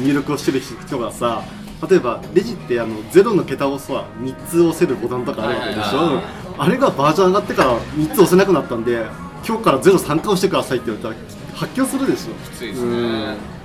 [0.00, 1.42] 入力をしてる人がさ
[1.90, 6.22] 例えばレジってあのゼロの桁をさ3つ押せるボタンとかあるわけでしょ？
[6.62, 9.04] あれがバージョン上がってから3つ押せなくなったんで
[9.46, 12.34] 今日からゼロ参加をしてくださいって言われたら発狂するでしょ？
[12.50, 12.90] きついですね。
[12.90, 12.94] う
[13.32, 13.57] ん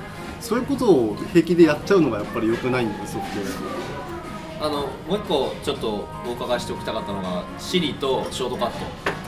[0.54, 8.76] そういうことを平気でやっちゃうのがやっぱり良くないんでソフトウェアあのもう一個ちょっとお伺いしておきたかったのが Siri とショートカット。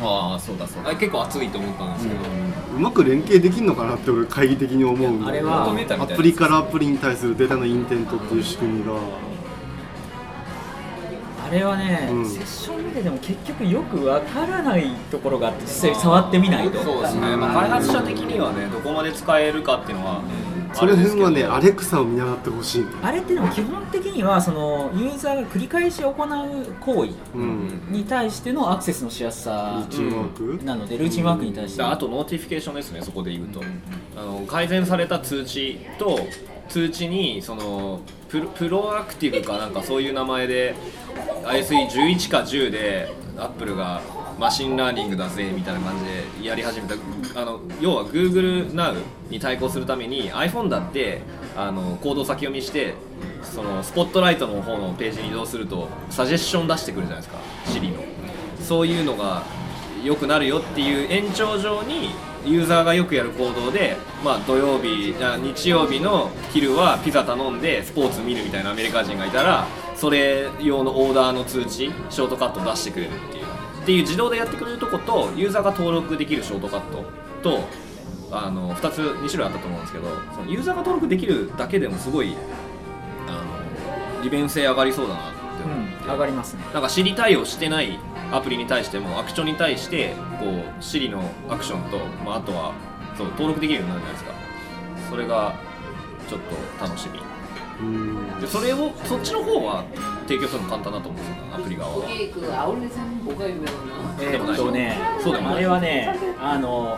[0.04, 2.20] ああそうだそうあれ結構熱いと思ったんですけど、
[2.76, 8.94] うまく連携できるのかなって俺懐疑的に思うんだあれはアプリからアプリに対するデータのインテントっていう仕組みが。
[11.48, 12.30] あれはね、うん。
[12.30, 16.84] セッション見てても結局よくわからないところがあって実際触ってみないと。
[16.84, 20.22] そうですね、まあ、開発者的にはねどこまで使えるかっていうのは
[20.76, 26.14] その辺はねあアレクサを見習ってほしいあれってでも基本的にはそのユーザーが繰り返し行う
[26.80, 27.82] 行為うん。
[27.90, 29.88] に対してのアクセスのしやすさ
[30.64, 31.78] なのでルーチンワークに対して。
[31.78, 33.62] であと notification ですねそこで言うと、
[34.18, 36.20] あの改善された通知と
[36.68, 40.76] 通知にその pro proactive かなんかそういう名前で
[41.44, 44.02] iOS 11 か10でアップルが
[44.38, 46.06] machine learning だぜみたいな感じ
[46.42, 46.96] でやり始めた。
[47.42, 51.22] あの要は GoogleNow に対抗するために iPhone だって
[51.56, 52.96] あのコードを先読みして
[53.44, 57.40] そのスポットライトの方のページに移動するとサジェッション出してくるじゃないですか。
[57.66, 58.04] Siri の。
[58.62, 59.44] そういうのが
[60.04, 62.10] 良くなるよっていう延長上に
[62.46, 73.45] ユーザーがよくやる行動で、まあ、土曜日あ日曜日の昼はピザ頼んでスポーツ見るみたいなアメリカ人がいたらそれ用のオーダーの通知ショートカット出してくれるっていう。
[73.86, 77.06] っていう自動でやってくれるとことユーザーが登録できるショートカット
[77.44, 77.68] と
[78.32, 82.36] あの2つ2種類あったと思うんですけどそのユーザーが登録できるだけでもすごい
[83.28, 86.64] あの利便性上がりそうだなってう思って、ん上がりますね。
[86.74, 88.00] なんか Siri 対応してない
[88.32, 92.74] アプリに対してもアクションに対してこう Siri のアクションと、まあ、あとは
[93.16, 95.12] そう登録できるようになるじゃないですか。
[95.12, 95.60] それが
[96.28, 96.42] ちょっ
[96.80, 97.20] と楽しみ。
[97.20, 97.25] うん
[98.40, 99.84] でそれをそっちの方は
[100.28, 102.06] 提供するの簡単だと思うんですよアプリ側は。
[104.22, 104.98] え、っとね。
[105.22, 106.98] そうでもあれはねあの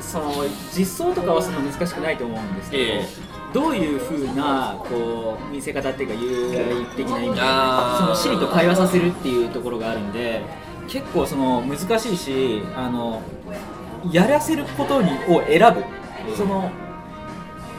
[0.00, 0.32] その
[0.76, 10.42] 実装とかはそんな難しくないと思うんですけど、えー、どういうふうなこう見せ方っていうか由来的な意味でそのシリと会話させるっていうところがあるんで
[10.88, 13.22] 結構その難しいしあの
[14.10, 15.84] やらせることにを選ぶ、
[16.36, 16.70] その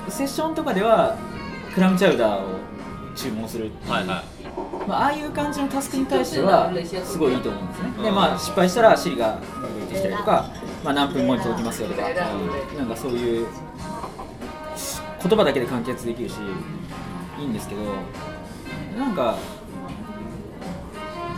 [0.08, 1.18] セッションとかでは
[1.74, 2.59] クラムチャウダーを
[3.15, 6.71] 注文するっていう、はいはい、まあ、ああいう感じのタスクに対しては
[7.03, 10.51] すごいいいと思うんですね、うん、でまあ失敗したらシリが動いてきたりとか、
[10.84, 13.47] まあ、何分後に届きますよとか、うん、なんかそういう
[15.24, 16.36] 言葉だけで完結できるし
[17.39, 17.82] いいんですけど
[18.97, 19.38] なんか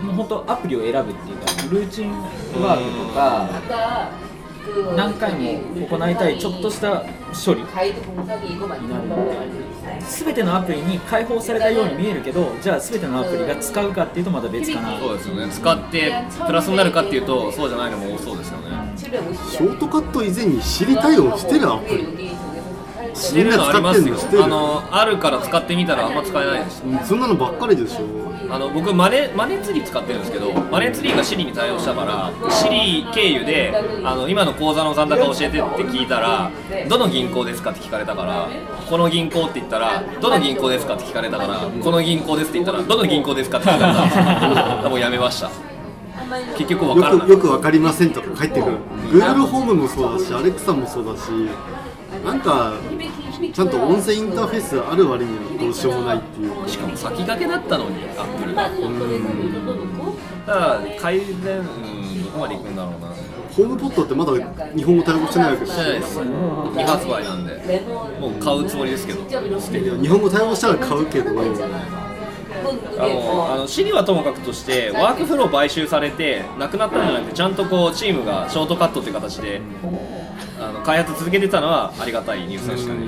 [0.03, 2.11] もう本当アプリを選ぶっていうかルーチン
[2.61, 3.49] ワークとか
[4.97, 9.74] 何回も行いたいちょっとした処理になるので。
[10.07, 14.99] 全てのアプリに解放されたように見えるけどじゃあ全てのアプリが使うかっていうとまた別かな。
[14.99, 15.47] そうですよね。
[15.49, 16.13] 使って
[16.45, 18.65] プラスになるかっていうとそうじゃないのも多そうですよね。
[18.97, 22.35] ショートカット以前に知りたいをしてるアプリ。
[23.13, 24.17] 知れるのありますよ。
[24.43, 28.24] あのあるから使ってみたらあんま使えないです、そんなのばっかりでしょ。
[28.55, 36.49] あの僕マネマネーツリー使ってるんですけどマネーツリーが Siri に対応したから Siri 経由であの今の口座の残高教えてって聞いたら
[36.87, 38.47] どの銀行ですかって聞かれたから
[38.89, 45.49] この銀行って言ったらどの銀行ですかって聞かれたからこの銀行ですって言ったらどの銀行ですかって聞かれたら もうやめました。
[46.57, 48.77] 結局分からないよくよくわかりませんとか返ってくる。
[49.11, 51.29] Google ホームもそうだし Alexa もそうだし
[52.25, 52.73] なんか
[53.53, 56.69] ちゃんと音声インターフェースある割にはどうしようもないっていう。
[56.69, 63.07] しかも先駆けだったのにアップルがだから改善うんどこまでいくんだろうな。
[63.55, 64.33] ホームポットってまだ
[64.75, 66.25] 日本語対応してないわけですよ。
[66.73, 67.81] 未発売なんで、
[68.19, 71.31] もう買うつもりですけど、日本語対応したら買うけど、
[72.97, 79.61] あのあのシリはともかくとしてワークフロー買収されてなくなったんじゃなくてちゃんとこうチームがショートカットという形で
[80.59, 82.99] あの開発続けてたのはありがたいニュースでしたね。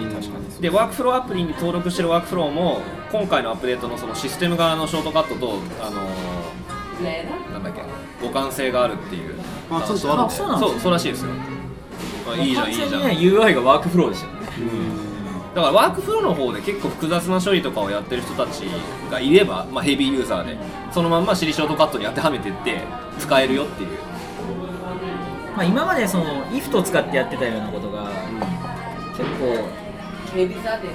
[0.60, 2.82] でワークフローアプリに登録してるワークフローも
[3.12, 6.02] 今回のアップデートのそのシステム側のショートカットとあの
[7.54, 7.82] なんだっけ
[8.26, 9.36] 互換性があるっていう。
[9.70, 11.32] あそうそうそうそうらしいですよ、
[12.26, 12.92] まあ、いいじゃんいいじゃん。
[13.02, 15.07] UI がワークフローでしたよね、うん。
[15.58, 18.62] だからワークフローの方で結構複雑な処理とかをやってる人たち
[19.10, 20.56] がいれば、まあ、ヘビーユーザーで
[20.92, 22.84] そのまんまシリショートカットに当てはめてって
[23.18, 23.90] 使えるよっていう、
[25.56, 28.08] まあ、今までその IF と使ってやってたようなことが、
[29.18, 29.68] 結構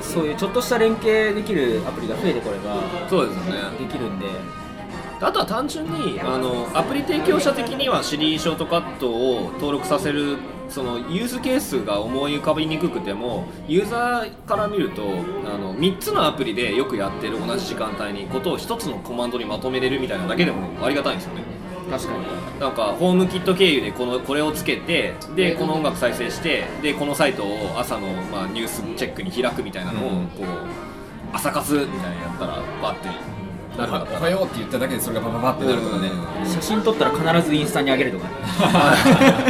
[0.01, 2.77] そういうちょっとした連携できるアプリが増えてこれば
[3.11, 3.79] そうですよね。
[3.81, 4.62] できるんで。
[5.23, 21.43] あとは単純にあのアプリ提供者的にはシリショートカットを登録させるそのユースケースが思い浮かびにくくてもユーザーから見るとあの3つのアプリでよくやってる同じ時間帯にことを1つのコマンドにまとめれるみたいなだけでもありがたいんですよね。
[21.91, 22.61] 確かに。
[22.61, 30.47] なんかホームキット経由でこのこれをつけてでこの音楽再生してでこのサイトを朝の、まあ、ニュースチェックに開くみたいなのをこう
[31.33, 33.32] 朝活みたいなのやったらバッて
[33.77, 36.11] なるんだったらおはようって言っただけでそれがバババってなるとかね。
[36.47, 38.35] 写真撮ったら必ずインスタに上げるとかね。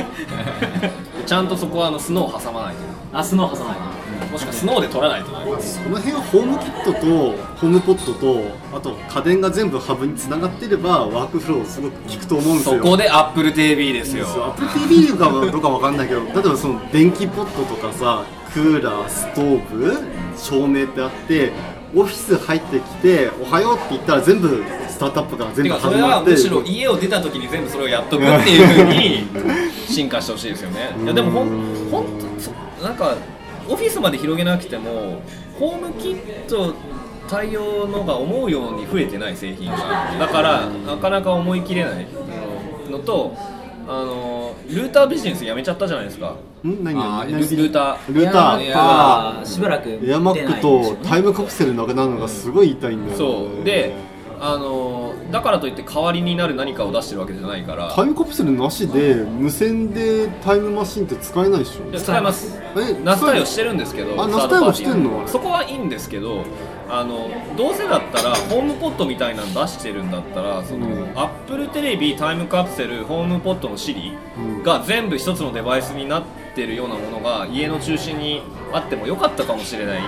[1.27, 2.81] ちゃんとそこはあのスノー挟まないと。
[3.19, 4.03] あスノー挟まない。
[4.33, 5.29] もしくはスノーで撮らないと
[5.61, 12.77] その辺はホームキットとホームポットとあと家電が全部ハブにつながってればワークフローすごく効くと思うんですよ。
[12.79, 14.27] そこで AppleTV ですよ。
[14.57, 18.23] AppleTV かはどうかわかんないけど 例えばその電気ポットとかさ
[18.55, 19.99] クーラーストーブ
[20.37, 21.53] 照明ってあって
[21.95, 26.01] オフィス入ってきて「おはよう」って言ったら全部スタートアップから全部始まって。
[26.01, 28.51] はむしろ家を出た時に全部それをやっとくって。
[28.51, 29.27] いう風に
[29.89, 31.49] 進化してほしいですよねいやでもほん
[31.91, 32.51] ほんとそ
[32.83, 33.15] なんか
[33.69, 35.21] オフィスまで広げなくても
[35.59, 36.75] ホームキット
[37.29, 40.17] 対応のが思うように増えてない製品が。
[40.19, 42.07] だからなかなか思い切れない
[42.91, 43.37] のと
[43.89, 46.37] あのルータービジネスやめちゃったじゃないですか。
[46.65, 46.85] ん？
[46.85, 48.15] 何あー何ルルーター。
[48.15, 48.77] ルーターいや
[49.41, 53.17] あしばらくエアマックとタイムカプセルなくなるのがすごい痛いんだよ、ね。
[53.17, 53.65] そう。
[53.65, 53.95] で
[54.45, 57.93] あのだからといって代わりになる何かを出してるわけじゃないから。
[57.95, 61.91] タイムカプセルなしで無線でタイムマシンって使えないでしょ。
[61.91, 62.61] いや使えます。
[62.77, 66.45] えナス対応してるんですけどあナス対応パーティーしてんのそこはいいんですけど
[66.95, 71.19] あのどうせだったらホームポットみたいなの出してるんだったらその、うん。
[71.19, 74.63] アップルテレビタイムカプセルホームポットの Siri うん。
[74.63, 76.25] が全部一つのデバイスになっ
[76.55, 78.43] てるようなものが家の中心に
[78.75, 80.03] あってもよかったかもしれない。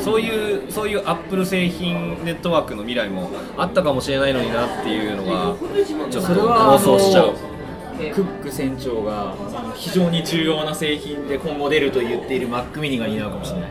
[0.00, 7.34] そういうそういうアップル製品ネットワークの未来もあったかもしれないのになっていうのがちょっとそれは妄想しちゃう。
[8.14, 9.34] クック船長が
[9.74, 13.70] 非常に重要な製品で今後出ると言っている Mac mini が担うかもしれない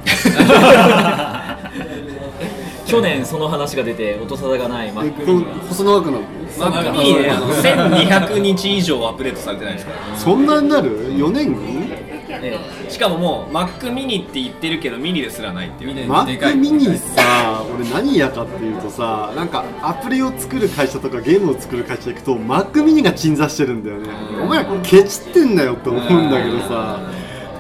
[2.88, 6.24] 去年その話が出て音沙汰がないえ Mac こ mini のが細長くなる
[6.58, 7.30] マックミニね。
[7.32, 10.18] あの1200日以上アップデートされてないですから。
[10.18, 11.88] そんなになる？4年に？
[12.30, 12.60] え
[12.90, 15.94] しかももう Mac mini って言ってるけどミニですらないっていう。
[15.94, 16.08] ミニ。
[16.08, 24.10] マでかいックミニさ俺何嫌かっていうとさなんかアプリを作る会社とかゲームを作る会社行くとマックミニが鎮座してるんだよね。
[24.36, 24.44] うん。
[24.44, 27.00] お前らケチってんだよって思うんだけどさ。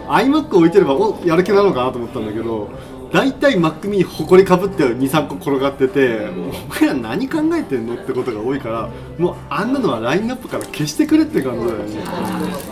[0.09, 2.69] iMac 置いてればおやる気なのかなと思ったんだけど
[3.11, 12.01] 大体 Mac mini ほこりかぶって23個転がっててお前ら何考えてんのってことが多いからもうあんなのはラインナップから消してくれって感じだよね。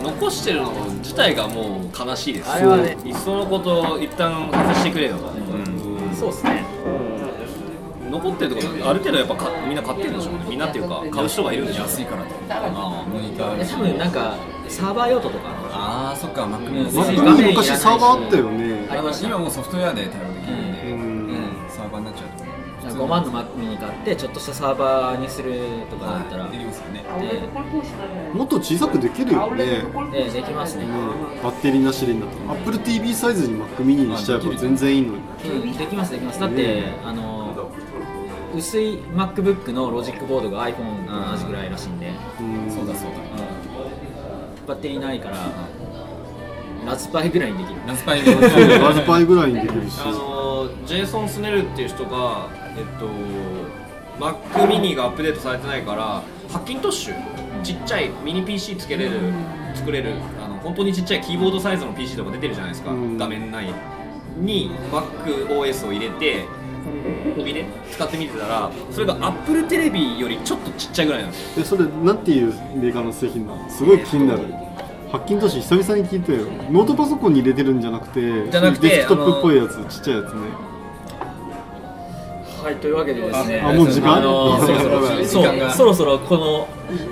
[0.02, 2.50] 残してるの自体がもう悲しいです。
[2.50, 2.96] あれはね。
[3.04, 5.32] いっそのことを一旦外してくれよと、
[6.14, 6.64] そうですね
[8.10, 10.44] 残ってるってことはある程度やっぱかみんな買ってるんでしょうね。
[10.48, 14.36] みんなっていうか買う人がいるんでしょう安いからとああモニター多分なんか
[14.68, 16.72] サーバー用途とかああそっか Mac うん。
[16.72, 18.88] ミニマック画面に昔サーバーあったよね
[19.22, 20.40] 今もうソフトウェアで対応で。
[20.40, 22.56] きるんで、うんうんサーバーになっちゃうと思う。
[22.86, 26.52] 5万の Mac mini 買ってちょっとしたサーバーにするとかだったら、はい。
[26.52, 27.04] できますよね。
[28.32, 29.82] もっと小さくできるよね。
[30.14, 30.90] ええできますね、ね
[31.42, 35.20] バッテリーなしでいいんだと Apple TV サイズに Mac mini にしちゃえば全然いいのに。
[35.44, 36.40] うん、できますできます。
[36.40, 37.35] だって、ねあの
[38.56, 42.70] 薄い MacBook のロジックボードが iPhone と同じぐらいらしいんで、うん。
[42.70, 43.16] そうだそうだ。
[44.66, 45.36] バッテリーないから
[46.84, 47.80] ラズパイぐらいにできる。
[47.86, 50.00] ラズパイでラズパイぐらいにできるし。
[50.04, 53.06] あのジェイソン・スネルっていう人がえっと
[54.18, 54.36] Mac
[54.66, 59.32] mini がアップデートされてないからハッキントッシュちっちゃいミニ PC つけれる
[59.74, 63.18] 作れるあの本当にちっちゃいキーボードサイズの PC とか出てるじゃないですか、うん。
[63.18, 63.74] 画面内
[64.38, 66.44] に MacOS を入れて
[67.36, 71.62] 入れ使ってみてたらそれが Apple テレビよりちょっとちっちゃいぐらいなんですよ。
[71.62, 73.70] えそれなんていうメーカーの製品なの？
[73.70, 74.40] すごい気になる。
[75.12, 80.40] ハッキントッシュ久々に聞いたよノートパソコンに入れてるんじゃなくてじゃなくてデスクトップっぽいやつちっちゃいやつね。
[82.62, 84.16] はいというわけでですねあもう時間？
[84.16, 86.66] あのそろそろ そろそろこの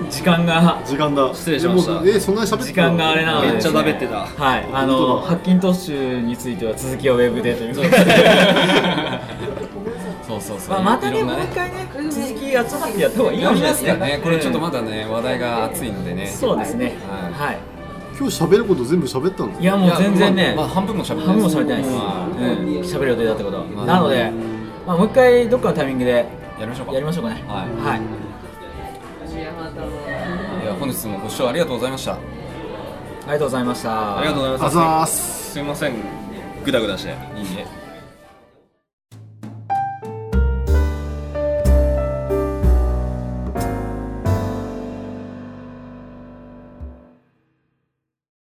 [0.09, 1.91] 時間が時間だ失礼しました。
[1.93, 3.47] えもうえそんなに喋って時間があれなので。
[3.47, 4.17] めっちゃですね食べてた。
[4.25, 7.95] はいあのハッキントッシュについては続きはウェブでということで
[10.41, 10.69] そうそうそう。
[10.69, 13.95] まあ、またねもう一回ね続き集まってやった方がいいかもしれないですね。
[13.97, 16.27] ねこれちょっとまだね話題が熱いのでね。
[16.27, 16.97] そうですね。
[17.09, 17.31] はい。
[17.33, 17.57] はい。
[18.17, 20.53] 今日喋ること全部喋ったのいやもう全然ね。
[20.55, 21.95] まあ、まあ半分も喋って半分も喋ってないです。
[21.95, 22.43] はうん。
[22.81, 23.63] 喋る予定だったこと。
[23.65, 23.85] まあ。
[23.85, 24.31] なので
[24.85, 26.15] まあもう一回どっかのタイミングでい
[26.61, 26.93] やりましょうか。
[26.93, 27.43] やりましょうかね。
[27.47, 27.69] はい。
[27.81, 28.01] はい。
[30.63, 32.13] いや本日もご視聴ありがとうございました。
[32.13, 32.17] あ
[33.27, 34.17] りがとうございました。
[34.19, 35.51] ありがとうございますあざーす。
[35.51, 35.93] すいません。
[36.63, 37.09] グダグダして。
[37.35, 37.84] いいね